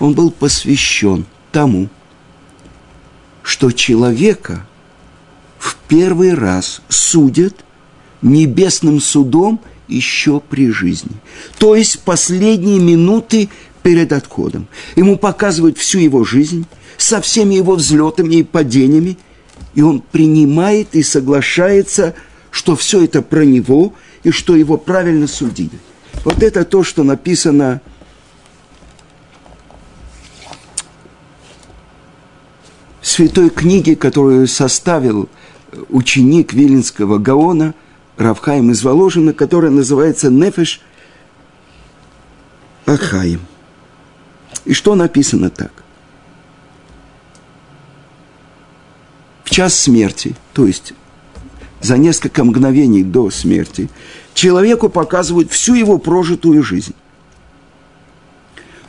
Он 0.00 0.14
был 0.14 0.30
посвящен 0.30 1.26
тому, 1.52 1.90
что 3.42 3.70
человека 3.70 4.66
в 5.58 5.76
первый 5.86 6.32
раз 6.32 6.80
судят 6.88 7.66
небесным 8.22 8.98
судом 8.98 9.60
еще 9.88 10.40
при 10.40 10.70
жизни. 10.70 11.12
То 11.58 11.76
есть 11.76 12.00
последние 12.00 12.78
минуты 12.78 13.50
перед 13.82 14.12
отходом. 14.12 14.68
Ему 14.96 15.16
показывают 15.16 15.78
всю 15.78 15.98
его 15.98 16.24
жизнь 16.24 16.66
со 16.96 17.20
всеми 17.20 17.54
его 17.54 17.74
взлетами 17.74 18.36
и 18.36 18.42
падениями, 18.42 19.18
и 19.74 19.82
он 19.82 20.00
принимает 20.00 20.94
и 20.94 21.02
соглашается, 21.02 22.14
что 22.50 22.76
все 22.76 23.04
это 23.04 23.22
про 23.22 23.44
него 23.44 23.94
и 24.24 24.30
что 24.30 24.56
его 24.56 24.76
правильно 24.76 25.26
судили. 25.26 25.78
Вот 26.24 26.42
это 26.42 26.64
то, 26.64 26.82
что 26.82 27.04
написано 27.04 27.80
в 33.00 33.06
святой 33.06 33.50
книге, 33.50 33.94
которую 33.96 34.48
составил 34.48 35.28
ученик 35.88 36.52
Виленского 36.52 37.18
Гаона 37.18 37.74
Равхаим 38.16 38.72
из 38.72 38.82
Воложина, 38.82 39.32
которая 39.32 39.70
называется 39.70 40.30
«Нефеш 40.30 40.80
Ахаим». 42.84 43.47
И 44.68 44.74
что 44.74 44.94
написано 44.94 45.48
так? 45.48 45.72
В 49.44 49.48
час 49.48 49.74
смерти, 49.74 50.36
то 50.52 50.66
есть 50.66 50.92
за 51.80 51.96
несколько 51.96 52.44
мгновений 52.44 53.02
до 53.02 53.30
смерти, 53.30 53.88
человеку 54.34 54.90
показывают 54.90 55.50
всю 55.50 55.74
его 55.74 55.96
прожитую 55.96 56.62
жизнь. 56.62 56.94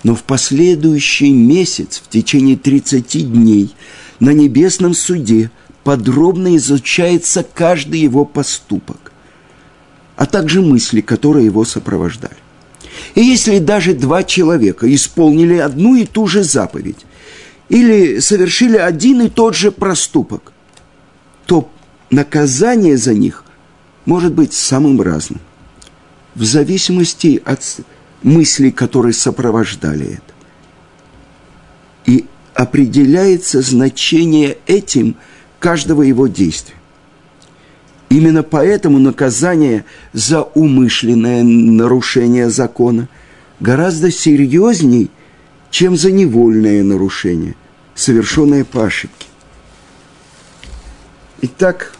Но 0.03 0.15
в 0.15 0.23
последующий 0.23 1.31
месяц, 1.31 2.01
в 2.05 2.09
течение 2.09 2.57
30 2.57 3.31
дней, 3.31 3.73
на 4.19 4.31
небесном 4.31 4.93
суде 4.93 5.49
подробно 5.85 6.57
изучается 6.57 7.41
каждый 7.41 8.01
его 8.01 8.25
поступок, 8.25 9.13
а 10.17 10.25
также 10.25 10.61
мысли, 10.61 10.99
которые 10.99 11.45
его 11.45 11.63
сопровождали. 11.63 12.35
И 13.15 13.21
если 13.21 13.59
даже 13.59 13.93
два 13.93 14.23
человека 14.23 14.93
исполнили 14.93 15.57
одну 15.57 15.95
и 15.95 16.05
ту 16.05 16.27
же 16.27 16.43
заповедь, 16.43 17.05
или 17.69 18.19
совершили 18.19 18.77
один 18.77 19.21
и 19.21 19.29
тот 19.29 19.55
же 19.55 19.71
проступок, 19.71 20.51
то 21.45 21.69
наказание 22.09 22.97
за 22.97 23.13
них 23.13 23.43
может 24.05 24.33
быть 24.33 24.53
самым 24.53 25.01
разным, 25.01 25.39
в 26.35 26.43
зависимости 26.43 27.41
от 27.45 27.61
мыслей, 28.23 28.71
которые 28.71 29.13
сопровождали 29.13 30.13
это. 30.13 30.33
И 32.05 32.25
определяется 32.53 33.61
значение 33.61 34.57
этим 34.65 35.15
каждого 35.59 36.01
его 36.01 36.27
действия. 36.27 36.78
Именно 38.09 38.41
поэтому 38.41 38.97
наказание 38.97 39.85
за 40.13 40.41
умышленное 40.41 41.43
нарушение 41.43 42.49
закона 42.49 43.07
гораздо 43.59 44.11
серьезней, 44.11 45.11
чем 45.69 45.95
за 45.95 46.11
невольное 46.11 46.83
нарушение, 46.83 47.55
совершенное 47.93 48.65
по 48.65 48.85
ошибке. 48.85 49.27
Итак, 51.41 51.93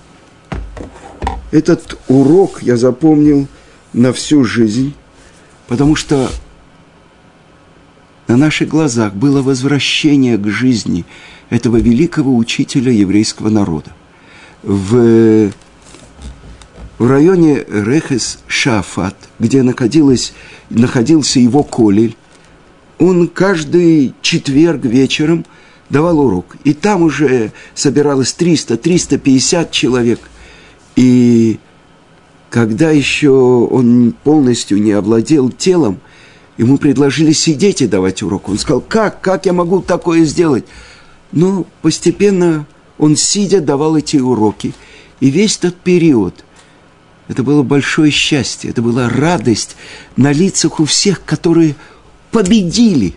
этот 1.51 1.97
урок 2.07 2.63
я 2.63 2.75
запомнил 2.75 3.47
на 3.93 4.11
всю 4.11 4.43
жизнь, 4.43 4.95
потому 5.67 5.95
что 5.95 6.29
на 8.27 8.35
наших 8.35 8.67
глазах 8.67 9.13
было 9.13 9.41
возвращение 9.43 10.37
к 10.37 10.47
жизни 10.47 11.05
этого 11.49 11.77
великого 11.77 12.35
учителя 12.35 12.91
еврейского 12.91 13.49
народа. 13.49 13.91
В 14.61 15.51
в 16.99 17.07
районе 17.07 17.63
Рехес-Шафат, 17.63 19.15
где 19.39 19.63
находилась, 19.63 20.33
находился 20.69 21.39
его 21.39 21.63
колель, 21.63 22.15
он 22.99 23.29
каждый 23.29 24.13
четверг 24.21 24.83
вечером 24.83 25.45
давал 25.89 26.19
урок. 26.19 26.57
И 26.65 26.73
там 26.73 27.01
уже 27.01 27.53
собиралось 27.73 28.35
300-350 28.37 29.71
человек. 29.71 30.19
И 30.97 31.57
когда 32.49 32.91
еще 32.91 33.29
он 33.31 34.13
полностью 34.25 34.81
не 34.81 34.91
овладел 34.91 35.49
телом, 35.49 36.01
ему 36.57 36.77
предложили 36.77 37.31
сидеть 37.31 37.81
и 37.81 37.87
давать 37.87 38.21
урок. 38.21 38.49
Он 38.49 38.59
сказал, 38.59 38.81
как, 38.81 39.21
как 39.21 39.45
я 39.45 39.53
могу 39.53 39.81
такое 39.81 40.25
сделать? 40.25 40.65
Но 41.31 41.65
постепенно 41.81 42.65
он, 42.97 43.15
сидя, 43.15 43.61
давал 43.61 43.95
эти 43.95 44.17
уроки. 44.17 44.73
И 45.21 45.29
весь 45.29 45.55
тот 45.55 45.75
период– 45.77 46.43
это 47.29 47.43
было 47.43 47.61
большое 47.61 48.11
счастье, 48.11 48.71
это 48.71 48.81
была 48.81 49.07
радость 49.07 49.77
на 50.17 50.31
лицах 50.31 50.79
у 50.79 50.85
всех, 50.85 51.23
которые 51.23 51.75
победили. 52.31 53.15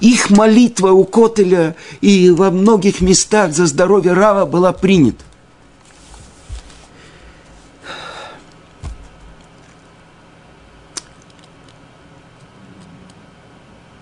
Их 0.00 0.28
молитва 0.28 0.90
у 0.90 1.04
Котеля 1.04 1.74
и 2.02 2.30
во 2.30 2.50
многих 2.50 3.00
местах 3.00 3.54
за 3.54 3.66
здоровье 3.66 4.12
Рава 4.12 4.44
была 4.44 4.72
принята. 4.72 5.24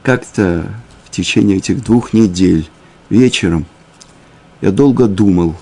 Как-то 0.02 0.68
в 1.04 1.10
течение 1.10 1.58
этих 1.58 1.84
двух 1.84 2.12
недель 2.12 2.68
вечером 3.10 3.64
я 4.60 4.72
долго 4.72 5.06
думал 5.06 5.54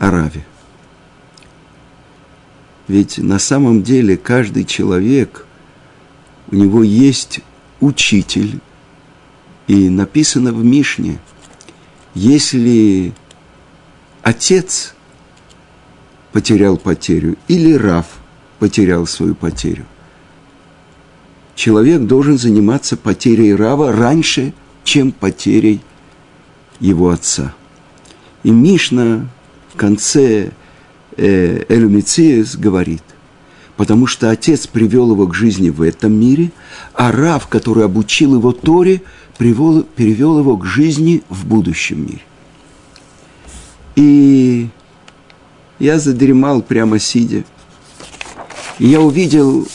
о 0.00 0.10
Раве– 0.10 0.44
ведь 2.88 3.18
на 3.18 3.38
самом 3.38 3.82
деле 3.82 4.16
каждый 4.16 4.64
человек, 4.64 5.46
у 6.50 6.56
него 6.56 6.82
есть 6.82 7.40
учитель. 7.80 8.60
И 9.66 9.88
написано 9.88 10.52
в 10.52 10.64
Мишне, 10.64 11.18
если 12.14 13.12
отец 14.22 14.94
потерял 16.32 16.76
потерю 16.76 17.36
или 17.48 17.72
Раф 17.72 18.06
потерял 18.60 19.06
свою 19.06 19.34
потерю, 19.34 19.84
человек 21.56 22.02
должен 22.02 22.38
заниматься 22.38 22.96
потерей 22.96 23.54
Рава 23.56 23.92
раньше, 23.92 24.54
чем 24.84 25.10
потерей 25.10 25.80
его 26.78 27.10
отца. 27.10 27.52
И 28.44 28.50
Мишна 28.50 29.28
в 29.74 29.76
конце 29.76 30.52
э, 31.16 31.64
Элюмициес 31.68 32.56
говорит, 32.56 33.02
потому 33.76 34.06
что 34.06 34.30
отец 34.30 34.66
привел 34.66 35.12
его 35.12 35.26
к 35.26 35.34
жизни 35.34 35.70
в 35.70 35.82
этом 35.82 36.12
мире, 36.12 36.50
а 36.94 37.12
Рав, 37.12 37.46
который 37.48 37.84
обучил 37.84 38.34
его 38.34 38.52
Торе, 38.52 39.02
привел, 39.38 39.82
перевел 39.82 40.38
его 40.38 40.56
к 40.56 40.64
жизни 40.64 41.22
в 41.28 41.46
будущем 41.46 42.02
мире. 42.02 42.22
И 43.96 44.68
я 45.78 45.98
задремал 45.98 46.62
прямо 46.62 46.98
сидя. 46.98 47.44
И 48.78 48.86
я 48.88 49.00
увидел 49.00 49.66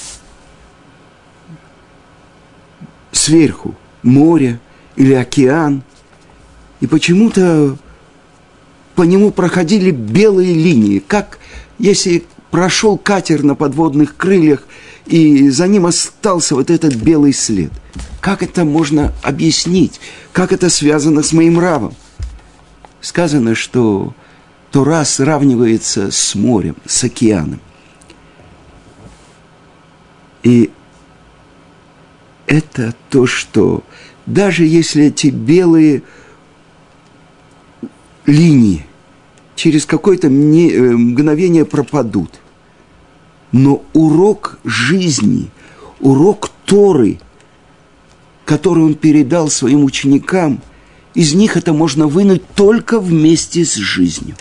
сверху 3.12 3.76
море 4.04 4.60
или 4.96 5.14
океан. 5.14 5.84
И 6.80 6.88
почему-то 6.88 7.78
по 8.96 9.04
нему 9.04 9.32
проходили 9.32 9.92
белые 9.92 10.54
линии, 10.54 11.00
как 11.00 11.40
если 11.80 12.24
прошел 12.52 12.98
катер 12.98 13.44
на 13.44 13.56
подводных 13.56 14.16
крыльях, 14.16 14.68
и 15.06 15.50
за 15.50 15.68
ним 15.68 15.86
остался 15.86 16.56
вот 16.56 16.70
этот 16.70 16.96
белый 16.96 17.34
след. 17.34 17.72
Как 18.20 18.44
это 18.44 18.66
можно 18.66 19.14
объяснить? 19.24 20.00
Как 20.32 20.52
это 20.54 20.70
связано 20.70 21.24
с 21.24 21.34
моим 21.34 21.60
равом? 21.60 21.96
Сказано, 23.00 23.56
что 23.56 24.14
Тора 24.72 25.04
сравнивается 25.06 26.12
с 26.12 26.36
морем, 26.36 26.76
с 26.86 27.04
океаном. 27.04 27.60
И 30.44 30.72
это 32.46 32.94
то, 33.10 33.26
что 33.26 33.84
даже 34.26 34.66
если 34.66 35.06
эти 35.06 35.28
белые 35.28 36.04
линии 38.26 38.86
через 39.56 39.86
какое-то 39.86 40.28
э, 40.28 40.30
мгновение 40.30 41.66
пропадут. 41.66 42.40
Но 43.52 43.84
урок 43.94 44.60
жизни, 44.64 45.50
урок 46.00 46.50
Торы, 46.66 47.20
который 48.46 48.84
он 48.84 48.96
передал 48.96 49.50
своим 49.50 49.84
ученикам, 49.84 50.62
из 51.14 51.34
них 51.34 51.58
это 51.58 51.74
можно 51.74 52.08
вынуть 52.08 52.44
только 52.56 53.00
вместе 53.00 53.66
с 53.66 53.76
жизнью. 53.76 54.36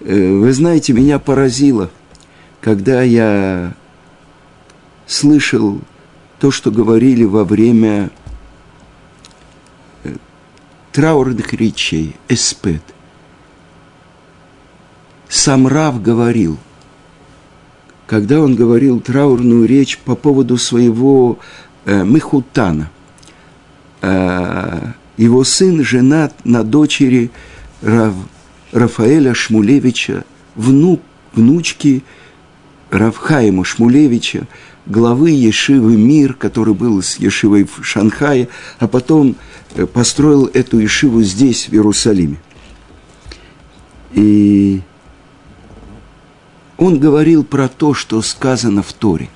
Э, 0.00 0.32
вы 0.32 0.52
знаете, 0.52 0.92
меня 0.92 1.18
поразило, 1.18 1.90
когда 2.60 3.02
я 3.02 3.74
слышал 5.06 5.80
то, 6.38 6.50
что 6.50 6.70
говорили 6.70 7.24
во 7.24 7.44
время 7.44 8.10
траурных 10.92 11.52
речей, 11.54 12.16
эспет. 12.28 12.82
Сам 15.28 15.66
Рав 15.66 16.02
говорил, 16.02 16.58
когда 18.06 18.40
он 18.40 18.54
говорил 18.54 19.00
траурную 19.00 19.66
речь 19.66 19.98
по 19.98 20.14
поводу 20.14 20.58
своего 20.58 21.38
э, 21.86 22.04
Мехутана. 22.04 22.90
Э, 24.02 24.92
его 25.16 25.44
сын 25.44 25.82
женат 25.82 26.34
на 26.44 26.62
дочери 26.62 27.30
Рав, 27.80 28.14
Рафаэля 28.72 29.34
Шмулевича, 29.34 30.24
внук, 30.54 31.00
внучки 31.34 32.04
Равхаима 32.90 33.64
Шмулевича, 33.64 34.46
главы 34.86 35.30
Ешивы 35.30 35.96
Мир, 35.96 36.34
который 36.34 36.74
был 36.74 37.02
с 37.02 37.16
Ешивой 37.16 37.64
в 37.64 37.84
Шанхае, 37.84 38.48
а 38.78 38.88
потом 38.88 39.36
построил 39.92 40.46
эту 40.52 40.78
Ешиву 40.78 41.22
здесь, 41.22 41.68
в 41.68 41.72
Иерусалиме. 41.72 42.36
И 44.12 44.80
он 46.76 46.98
говорил 46.98 47.44
про 47.44 47.68
то, 47.68 47.94
что 47.94 48.20
сказано 48.22 48.82
в 48.82 48.92
Торе. 48.92 49.28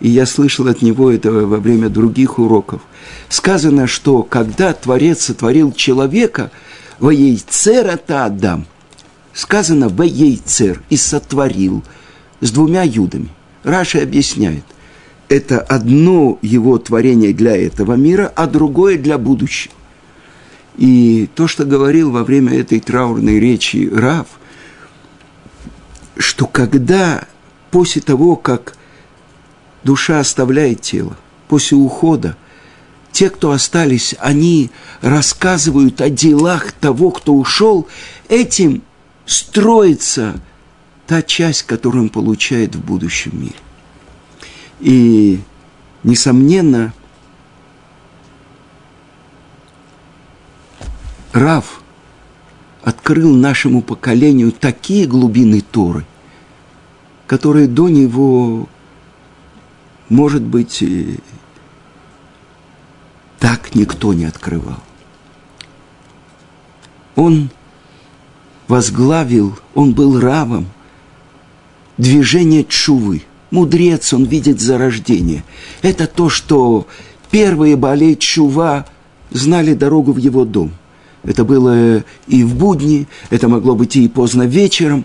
И 0.00 0.08
я 0.08 0.26
слышал 0.26 0.66
от 0.66 0.82
него 0.82 1.10
это 1.10 1.30
во 1.30 1.58
время 1.58 1.88
других 1.88 2.38
уроков. 2.38 2.82
Сказано, 3.28 3.86
что 3.86 4.22
когда 4.22 4.72
Творец 4.72 5.22
сотворил 5.26 5.72
человека, 5.72 6.50
«Воейцер 6.98 7.86
это 7.86 8.24
Адам», 8.24 8.66
сказано 9.32 9.88
«Воейцер» 9.88 10.82
и 10.90 10.96
«сотворил» 10.96 11.84
с 12.40 12.50
двумя 12.50 12.82
юдами. 12.82 13.28
Раши 13.62 13.98
объясняет, 13.98 14.64
это 15.32 15.60
одно 15.60 16.38
его 16.42 16.76
творение 16.76 17.32
для 17.32 17.56
этого 17.56 17.94
мира, 17.94 18.30
а 18.36 18.46
другое 18.46 18.98
для 18.98 19.16
будущего. 19.16 19.72
И 20.76 21.26
то, 21.34 21.48
что 21.48 21.64
говорил 21.64 22.10
во 22.10 22.22
время 22.22 22.58
этой 22.58 22.80
траурной 22.80 23.40
речи 23.40 23.88
Рав, 23.90 24.26
что 26.18 26.46
когда 26.46 27.26
после 27.70 28.02
того, 28.02 28.36
как 28.36 28.76
душа 29.84 30.20
оставляет 30.20 30.82
тело, 30.82 31.16
после 31.48 31.78
ухода, 31.78 32.36
те, 33.10 33.30
кто 33.30 33.52
остались, 33.52 34.14
они 34.18 34.70
рассказывают 35.00 36.02
о 36.02 36.10
делах 36.10 36.72
того, 36.72 37.10
кто 37.10 37.32
ушел, 37.32 37.88
этим 38.28 38.82
строится 39.24 40.34
та 41.06 41.22
часть, 41.22 41.62
которую 41.62 42.04
он 42.04 42.08
получает 42.10 42.74
в 42.74 42.84
будущем 42.84 43.40
мире. 43.40 43.56
И, 44.82 45.40
несомненно, 46.02 46.92
Рав 51.32 51.80
открыл 52.82 53.32
нашему 53.32 53.80
поколению 53.80 54.50
такие 54.50 55.06
глубины 55.06 55.60
Торы, 55.60 56.04
которые 57.28 57.68
до 57.68 57.88
него, 57.88 58.68
может 60.08 60.42
быть, 60.42 60.84
так 63.38 63.76
никто 63.76 64.12
не 64.12 64.24
открывал. 64.24 64.82
Он 67.14 67.50
возглавил, 68.66 69.56
он 69.74 69.94
был 69.94 70.18
равом 70.18 70.66
движение 71.98 72.64
чувы. 72.64 73.22
Мудрец, 73.52 74.12
он 74.12 74.24
видит 74.24 74.60
зарождение. 74.60 75.44
Это 75.82 76.08
то, 76.08 76.28
что 76.28 76.88
первые 77.30 77.76
болей 77.76 78.16
чува 78.16 78.86
знали 79.30 79.74
дорогу 79.74 80.12
в 80.12 80.16
его 80.16 80.44
дом– 80.44 80.72
это 81.24 81.44
было 81.44 82.04
и 82.26 82.42
в 82.42 82.56
будни, 82.56 83.06
это 83.30 83.48
могло 83.48 83.74
быть 83.74 83.96
и 83.96 84.08
поздно 84.08 84.42
вечером, 84.42 85.04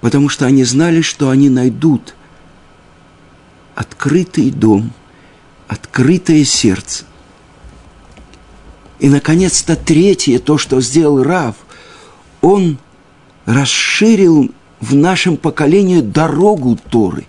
потому 0.00 0.28
что 0.28 0.46
они 0.46 0.64
знали, 0.64 1.00
что 1.00 1.30
они 1.30 1.50
найдут 1.50 2.14
открытый 3.74 4.50
дом, 4.50 4.92
открытое 5.66 6.44
сердце. 6.44 7.04
И, 9.00 9.08
наконец-то, 9.08 9.74
третье, 9.74 10.38
то, 10.38 10.56
что 10.58 10.80
сделал 10.80 11.24
Рав, 11.24 11.56
он 12.40 12.78
расширил 13.44 14.52
в 14.82 14.94
нашем 14.94 15.38
поколении 15.38 16.02
дорогу 16.02 16.78
Торы. 16.90 17.26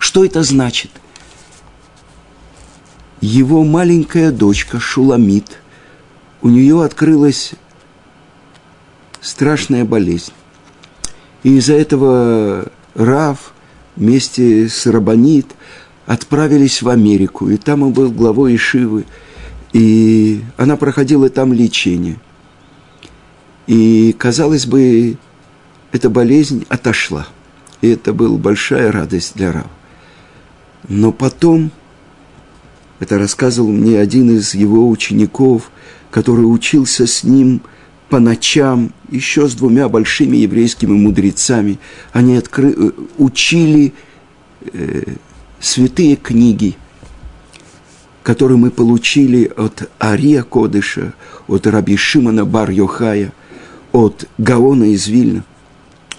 Что 0.00 0.24
это 0.24 0.42
значит? 0.42 0.90
Его 3.20 3.62
маленькая 3.62 4.32
дочка 4.32 4.80
Шуламит– 4.80 5.60
у 6.44 6.48
нее 6.50 6.84
открылась 6.84 7.52
страшная 9.22 9.86
болезнь. 9.86 10.32
И 11.42 11.56
из-за 11.56 11.72
этого 11.72 12.66
Рав 12.94 13.54
вместе 13.96 14.68
с 14.68 14.84
Рабанит 14.84 15.46
отправились 16.04 16.82
в 16.82 16.90
Америку. 16.90 17.48
И 17.48 17.56
там 17.56 17.82
он 17.82 17.94
был 17.94 18.12
главой 18.12 18.56
Ишивы. 18.56 19.06
И 19.72 20.42
она 20.58 20.76
проходила 20.76 21.30
там 21.30 21.54
лечение. 21.54 22.18
И, 23.66 24.14
казалось 24.18 24.66
бы, 24.66 25.16
эта 25.94 26.10
болезнь 26.10 26.66
отошла. 26.68 27.28
И 27.80 27.88
это 27.88 28.12
была 28.12 28.36
большая 28.36 28.90
радость 28.90 29.34
для 29.36 29.52
Рава. 29.52 29.70
Но 30.88 31.12
потом, 31.12 31.70
это 32.98 33.16
рассказывал 33.16 33.70
мне 33.70 34.00
один 34.00 34.36
из 34.36 34.54
его 34.54 34.88
учеников, 34.90 35.70
который 36.10 36.42
учился 36.42 37.06
с 37.06 37.22
ним 37.22 37.62
по 38.08 38.18
ночам, 38.18 38.92
еще 39.08 39.48
с 39.48 39.54
двумя 39.54 39.88
большими 39.88 40.38
еврейскими 40.38 40.92
мудрецами. 40.92 41.78
Они 42.12 42.36
откры... 42.36 42.74
Э, 42.76 42.90
учили 43.18 43.94
э, 44.72 45.04
святые 45.60 46.16
книги, 46.16 46.76
которые 48.24 48.58
мы 48.58 48.72
получили 48.72 49.44
от 49.56 49.88
Ария 50.02 50.42
Кодыша, 50.42 51.14
от 51.46 51.68
Раби 51.68 51.96
Шимона 51.96 52.44
Бар 52.44 52.70
Йохая, 52.70 53.32
от 53.92 54.28
Гаона 54.38 54.92
из 54.92 55.06
Вильна, 55.06 55.44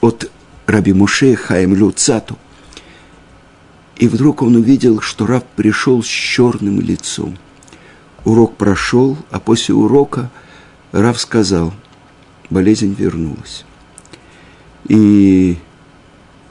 от 0.05 0.31
Раби 0.67 0.93
Муше 0.93 1.35
Хаим 1.35 1.75
Люцату. 1.75 2.37
И 3.97 4.07
вдруг 4.07 4.41
он 4.41 4.55
увидел, 4.55 4.99
что 5.01 5.25
раб 5.25 5.45
пришел 5.55 6.03
с 6.03 6.07
черным 6.07 6.81
лицом– 6.81 7.37
Урок 8.25 8.57
прошел, 8.57 9.17
а 9.29 9.39
после 9.39 9.75
урока 9.75 10.31
Рав 10.91 11.19
сказал, 11.19 11.73
болезнь 12.49 12.93
вернулась. 12.97 13.65
И 14.87 15.57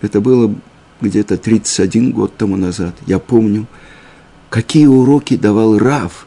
это 0.00 0.20
было 0.20 0.54
где-то 1.00 1.36
31 1.36 2.12
год 2.12 2.36
тому 2.36 2.56
назад. 2.56 2.94
Я 3.06 3.18
помню, 3.18 3.66
какие 4.50 4.86
уроки 4.86 5.36
давал 5.36 5.76
Рав. 5.76 6.26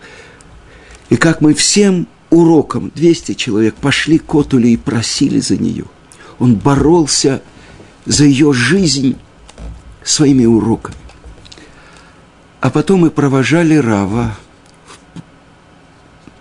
И 1.09 1.15
как 1.15 1.39
мы 1.39 1.53
всем 1.53 2.07
урокам, 2.29 2.91
200 2.93 3.35
человек, 3.35 3.75
пошли 3.75 4.19
к 4.19 4.35
Отуле 4.35 4.73
и 4.73 4.77
просили 4.77 5.39
за 5.39 5.55
нее. 5.55 5.85
Он 6.39 6.55
боролся 6.55 7.41
за 8.05 8.25
ее 8.25 8.53
жизнь 8.53 9.17
своими 10.03 10.45
уроками. 10.45 10.97
А 12.61 12.69
потом 12.69 13.01
мы 13.01 13.11
провожали 13.11 13.75
Рава 13.75 14.35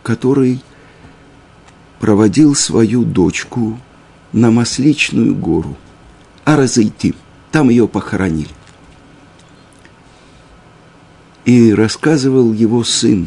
который 0.07 0.61
проводил 1.99 2.55
свою 2.55 3.05
дочку 3.05 3.81
на 4.33 4.53
Масличную 4.53 5.35
гору, 5.35 5.77
а 6.45 6.55
разойти. 6.55 7.17
Там 7.51 7.71
ее 7.71 7.89
похоронили. 7.89 8.55
И 11.45 11.75
рассказывал 11.75 12.53
его 12.53 12.85
сын, 12.85 13.27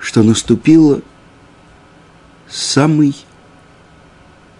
что 0.00 0.24
наступил 0.24 1.04
самый 2.48 3.14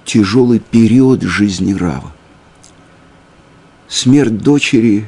тяжелый 0.09 0.59
период 0.59 1.23
жизни 1.23 1.73
Рава. 1.75 2.12
Смерть 3.87 4.38
дочери 4.38 5.07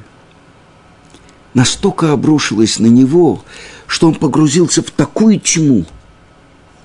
настолько 1.54 2.12
обрушилась 2.12 2.78
на 2.78 2.86
него, 2.86 3.42
что 3.86 4.06
он 4.08 4.14
погрузился 4.14 4.82
в 4.82 4.90
такую 4.90 5.40
тьму– 5.40 5.84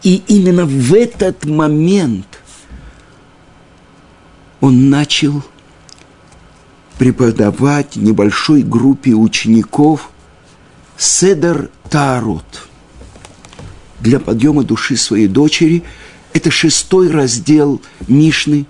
и 0.06 0.22
именно 0.28 0.66
в 0.66 0.94
этот 0.94 1.46
момент 1.46 2.28
он 4.62 4.92
начал 4.92 5.42
преподавать 7.00 7.96
небольшой 7.96 8.62
группе 8.62 9.14
учеников 9.14 10.12
Седер 10.96 11.72
Тарот 11.90 12.70
для 14.00 14.20
подъема 14.20 14.64
души 14.64 14.96
своей 14.96 15.28
дочери. 15.28 15.84
Это 16.36 16.52
шестой 16.52 17.10
раздел 17.10 17.82
Мишны. 18.10 18.66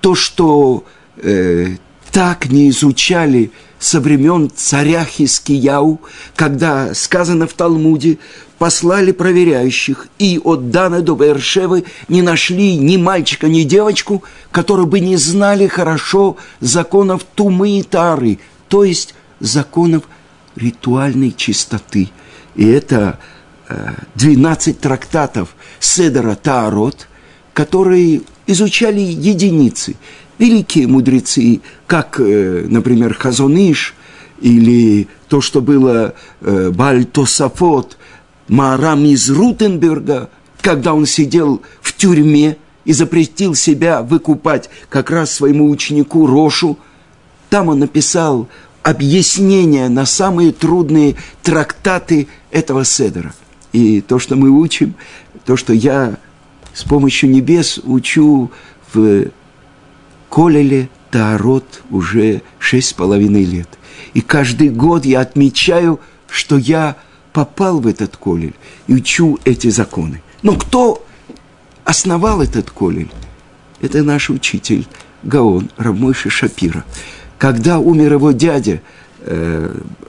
То, 0.00 0.14
что 0.14 0.86
э, 1.18 1.76
так 2.10 2.46
не 2.46 2.70
изучали 2.70 3.50
со 3.78 4.00
времен 4.00 4.50
царя 4.56 5.04
Хискияу, 5.04 6.00
когда 6.34 6.94
сказано 6.94 7.46
в 7.46 7.52
Талмуде, 7.52 8.16
послали 8.56 9.12
проверяющих, 9.12 10.08
и 10.18 10.40
от 10.42 10.70
Дана 10.70 11.02
до 11.02 11.14
Бершевы 11.14 11.84
не 12.08 12.22
нашли 12.22 12.78
ни 12.78 12.96
мальчика, 12.96 13.46
ни 13.46 13.64
девочку, 13.64 14.24
которые 14.50 14.86
бы 14.86 15.00
не 15.00 15.16
знали 15.16 15.66
хорошо 15.66 16.38
законов 16.60 17.26
Тумы 17.34 17.78
и 17.78 17.82
Тары, 17.82 18.38
то 18.68 18.84
есть 18.84 19.14
законов 19.38 20.04
ритуальной 20.56 21.32
чистоты, 21.36 22.08
И 22.54 22.66
это 22.66 23.18
12 24.14 24.80
трактатов 24.80 25.54
Седера 25.80 26.34
Таарот, 26.34 27.08
которые 27.52 28.22
изучали 28.46 29.00
единицы. 29.00 29.96
Великие 30.38 30.86
мудрецы, 30.86 31.60
как, 31.86 32.18
например, 32.18 33.14
Хазоныш, 33.14 33.94
или 34.40 35.06
то, 35.28 35.40
что 35.40 35.60
было 35.60 36.14
Баль 36.40 37.04
Тосафот, 37.04 37.96
Маарам 38.48 39.04
из 39.04 39.30
Рутенберга, 39.30 40.30
когда 40.60 40.94
он 40.94 41.06
сидел 41.06 41.62
в 41.80 41.96
тюрьме 41.96 42.56
и 42.84 42.92
запретил 42.92 43.54
себя 43.54 44.02
выкупать 44.02 44.68
как 44.88 45.10
раз 45.10 45.32
своему 45.32 45.70
ученику 45.70 46.26
Рошу, 46.26 46.78
там 47.50 47.68
он 47.68 47.78
написал 47.78 48.48
объяснение 48.82 49.88
на 49.88 50.06
самые 50.06 50.50
трудные 50.52 51.14
трактаты 51.42 52.26
этого 52.50 52.84
седера. 52.84 53.32
И 53.72 54.00
то, 54.00 54.18
что 54.18 54.36
мы 54.36 54.50
учим, 54.50 54.94
то, 55.44 55.56
что 55.56 55.72
я 55.72 56.16
с 56.74 56.84
помощью 56.84 57.30
небес 57.30 57.80
учу 57.82 58.50
в 58.92 59.26
Колеле 60.30 60.88
Таарот 61.10 61.82
уже 61.90 62.42
шесть 62.58 62.88
с 62.88 62.92
половиной 62.92 63.44
лет. 63.44 63.68
И 64.14 64.20
каждый 64.20 64.70
год 64.70 65.04
я 65.04 65.20
отмечаю, 65.20 66.00
что 66.28 66.56
я 66.56 66.96
попал 67.32 67.80
в 67.80 67.86
этот 67.86 68.16
колель 68.16 68.54
и 68.86 68.94
учу 68.94 69.38
эти 69.44 69.68
законы. 69.68 70.22
Но 70.42 70.56
кто 70.56 71.04
основал 71.84 72.40
этот 72.40 72.70
колель? 72.70 73.10
Это 73.80 74.02
наш 74.02 74.30
учитель 74.30 74.86
Гаон, 75.22 75.70
Равмойши 75.76 76.30
Шапира. 76.30 76.84
Когда 77.38 77.78
умер 77.78 78.14
его 78.14 78.32
дядя, 78.32 78.80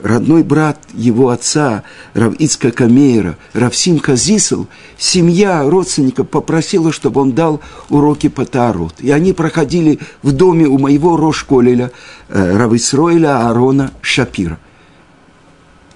родной 0.02 0.42
брат 0.42 0.78
его 0.92 1.30
отца, 1.30 1.84
Рав 2.14 2.34
Ицка 2.34 2.70
Камейра, 2.70 3.36
Равсим 3.52 3.98
Казисел, 3.98 4.66
семья 4.98 5.62
родственников 5.62 6.28
попросила, 6.28 6.92
чтобы 6.92 7.20
он 7.20 7.32
дал 7.32 7.60
уроки 7.90 8.28
по 8.28 8.44
Таарот. 8.44 8.94
И 9.00 9.10
они 9.10 9.32
проходили 9.32 10.00
в 10.22 10.32
доме 10.32 10.66
у 10.66 10.78
моего 10.78 11.16
Рошколеля, 11.16 11.92
э, 12.28 12.56
Рав 12.56 12.72
Исроиля 12.72 13.46
Аарона 13.46 13.92
Шапира. 14.00 14.58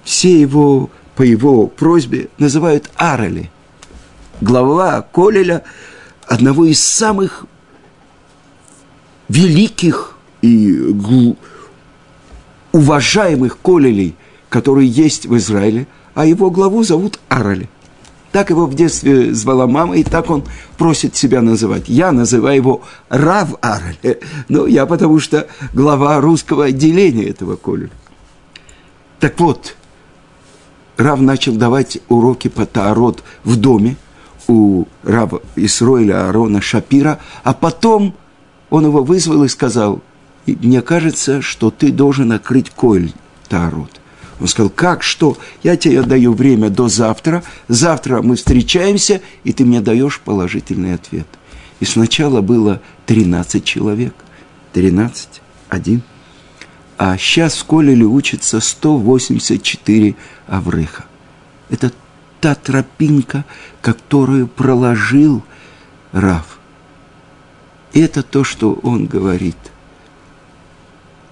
Все 0.03 0.39
его 0.39 0.89
по 1.15 1.23
его 1.23 1.67
просьбе 1.67 2.29
называют 2.37 2.89
Арали, 2.95 3.51
глава 4.39 5.01
Колеля, 5.01 5.63
одного 6.25 6.65
из 6.65 6.81
самых 6.81 7.45
великих 9.27 10.15
и 10.41 10.91
уважаемых 12.71 13.57
Колелей, 13.59 14.15
которые 14.49 14.87
есть 14.87 15.25
в 15.25 15.35
Израиле, 15.37 15.87
а 16.13 16.25
его 16.25 16.49
главу 16.49 16.83
зовут 16.83 17.19
Арали. 17.29 17.69
Так 18.31 18.51
его 18.51 18.67
в 18.67 18.75
детстве 18.75 19.33
звала 19.33 19.65
мама, 19.65 19.97
и 19.97 20.03
так 20.03 20.29
он 20.29 20.43
просит 20.77 21.15
себя 21.15 21.41
называть. 21.41 21.89
Я 21.89 22.11
называю 22.11 22.55
его 22.55 22.81
Рав 23.09 23.55
Арали, 23.61 24.19
но 24.49 24.67
я 24.67 24.85
потому 24.85 25.19
что 25.19 25.47
глава 25.73 26.19
русского 26.21 26.65
отделения 26.65 27.25
этого 27.25 27.55
Колеля. 27.55 27.91
Так 29.19 29.39
вот, 29.39 29.75
Рав 30.97 31.19
начал 31.21 31.55
давать 31.55 31.99
уроки 32.07 32.49
по 32.49 32.65
Таарот 32.65 33.23
в 33.43 33.55
доме 33.55 33.97
у 34.47 34.85
Рава 35.03 35.41
Исроиля 35.55 36.25
Аарона 36.25 36.61
Шапира, 36.61 37.19
а 37.43 37.53
потом 37.53 38.15
он 38.69 38.85
его 38.85 39.03
вызвал 39.03 39.43
и 39.43 39.47
сказал, 39.47 40.01
мне 40.61 40.81
кажется, 40.81 41.41
что 41.41 41.71
ты 41.71 41.91
должен 41.91 42.31
открыть 42.31 42.69
коль 42.69 43.11
Таарот. 43.47 43.99
Он 44.39 44.47
сказал, 44.47 44.69
как, 44.69 45.03
что? 45.03 45.37
Я 45.63 45.75
тебе 45.75 46.01
даю 46.01 46.33
время 46.33 46.69
до 46.69 46.87
завтра, 46.87 47.43
завтра 47.67 48.21
мы 48.21 48.35
встречаемся, 48.35 49.21
и 49.43 49.51
ты 49.51 49.65
мне 49.65 49.81
даешь 49.81 50.21
положительный 50.21 50.93
ответ. 50.93 51.27
И 51.79 51.85
сначала 51.85 52.41
было 52.41 52.81
13 53.05 53.63
человек, 53.63 54.13
13, 54.73 55.41
один– 55.69 56.01
а 56.99 57.17
сейчас 57.17 57.55
в 57.55 57.63
Колеле 57.63 58.03
учится 58.03 58.59
184 58.59 60.15
Аврыха. 60.47 61.05
Это 61.69 61.93
та 62.41 62.55
тропинка, 62.55 63.45
которую 63.79 64.49
проложил 64.49 65.41
Рав. 66.11 66.59
И 67.93 68.01
это 68.01 68.21
то, 68.21 68.43
что 68.43 68.73
он 68.73 69.05
говорит. 69.05 69.55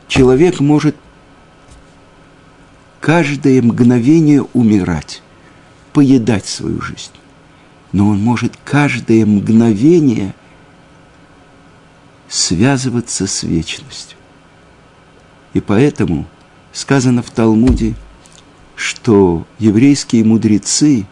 Человек 0.08 0.60
может 0.60 0.96
каждое 3.02 3.62
мгновение 3.62 4.44
умирать, 4.54 5.22
поедать 5.94 6.46
свою 6.46 6.82
жизнь. 6.82 7.12
Но 7.92 8.10
он 8.10 8.20
может 8.20 8.54
каждое 8.64 9.26
мгновение 9.26 10.34
связываться 12.30 13.28
с 13.28 13.44
вечностью. 13.44 14.18
И 15.54 15.60
поэтому 15.62 16.28
сказано 16.74 17.24
в 17.24 17.30
Талмуде, 17.30 17.96
что 18.76 19.46
еврейские 19.60 20.24
мудрецы, 20.24 21.06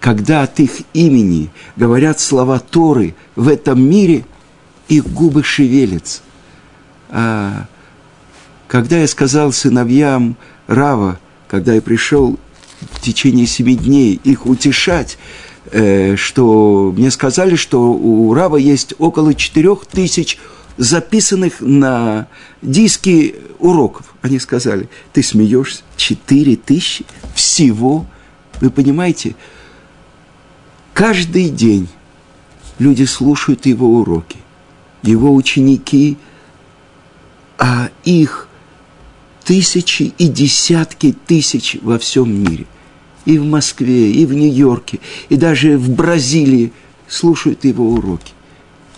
когда 0.00 0.42
от 0.42 0.58
их 0.60 0.80
имени 0.92 1.50
говорят 1.76 2.18
слова 2.18 2.58
Торы 2.58 3.14
в 3.36 3.48
этом 3.48 3.82
мире, 3.82 4.24
их 4.88 5.06
губы 5.06 5.42
шевелятся. 5.42 6.22
А 7.10 7.66
когда 8.72 9.00
я 9.00 9.06
сказал 9.06 9.52
сыновьям 9.52 10.34
Рава, 10.66 11.20
когда 11.46 11.74
я 11.74 11.82
пришел 11.82 12.38
в 12.92 13.02
течение 13.02 13.44
семи 13.44 13.76
дней 13.76 14.18
их 14.24 14.46
утешать, 14.46 15.18
э, 15.70 16.16
что 16.16 16.90
мне 16.96 17.10
сказали, 17.10 17.54
что 17.56 17.92
у 17.92 18.32
Рава 18.32 18.56
есть 18.56 18.94
около 18.98 19.34
четырех 19.34 19.84
тысяч 19.84 20.38
записанных 20.78 21.60
на 21.60 22.28
диски 22.62 23.34
уроков. 23.58 24.14
Они 24.22 24.38
сказали, 24.38 24.88
ты 25.12 25.22
смеешься, 25.22 25.82
четыре 25.98 26.56
тысячи 26.56 27.04
всего. 27.34 28.06
Вы 28.62 28.70
понимаете, 28.70 29.36
каждый 30.94 31.50
день 31.50 31.88
люди 32.78 33.04
слушают 33.04 33.66
его 33.66 33.98
уроки, 33.98 34.38
его 35.02 35.34
ученики, 35.34 36.16
а 37.58 37.90
их 38.04 38.48
тысячи 39.44 40.14
и 40.18 40.28
десятки 40.28 41.14
тысяч 41.26 41.76
во 41.82 41.98
всем 41.98 42.32
мире. 42.32 42.66
И 43.24 43.38
в 43.38 43.44
Москве, 43.44 44.10
и 44.10 44.26
в 44.26 44.32
Нью-Йорке, 44.32 44.98
и 45.28 45.36
даже 45.36 45.78
в 45.78 45.90
Бразилии 45.90 46.72
слушают 47.08 47.64
его 47.64 47.92
уроки. 47.92 48.32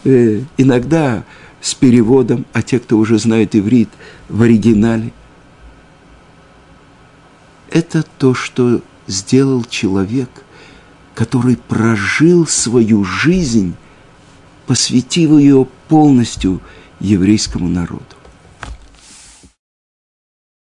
Э, 0.05 0.41
иногда 0.57 1.25
с 1.61 1.75
переводом, 1.75 2.47
а 2.53 2.63
те, 2.63 2.79
кто 2.79 2.99
уже 2.99 3.19
знает 3.19 3.57
иврит, 3.57 3.89
в 4.29 4.43
оригинале. 4.43 5.13
Это 7.71 8.05
то, 8.19 8.35
что 8.35 8.83
сделал 9.07 9.65
человек, 9.65 10.31
который 11.15 11.57
прожил 11.57 12.47
свою 12.47 13.05
жизнь, 13.05 13.75
посвятив 14.67 15.31
ее 15.39 15.67
полностью 15.89 16.61
еврейскому 17.01 17.69
народу. 17.69 18.14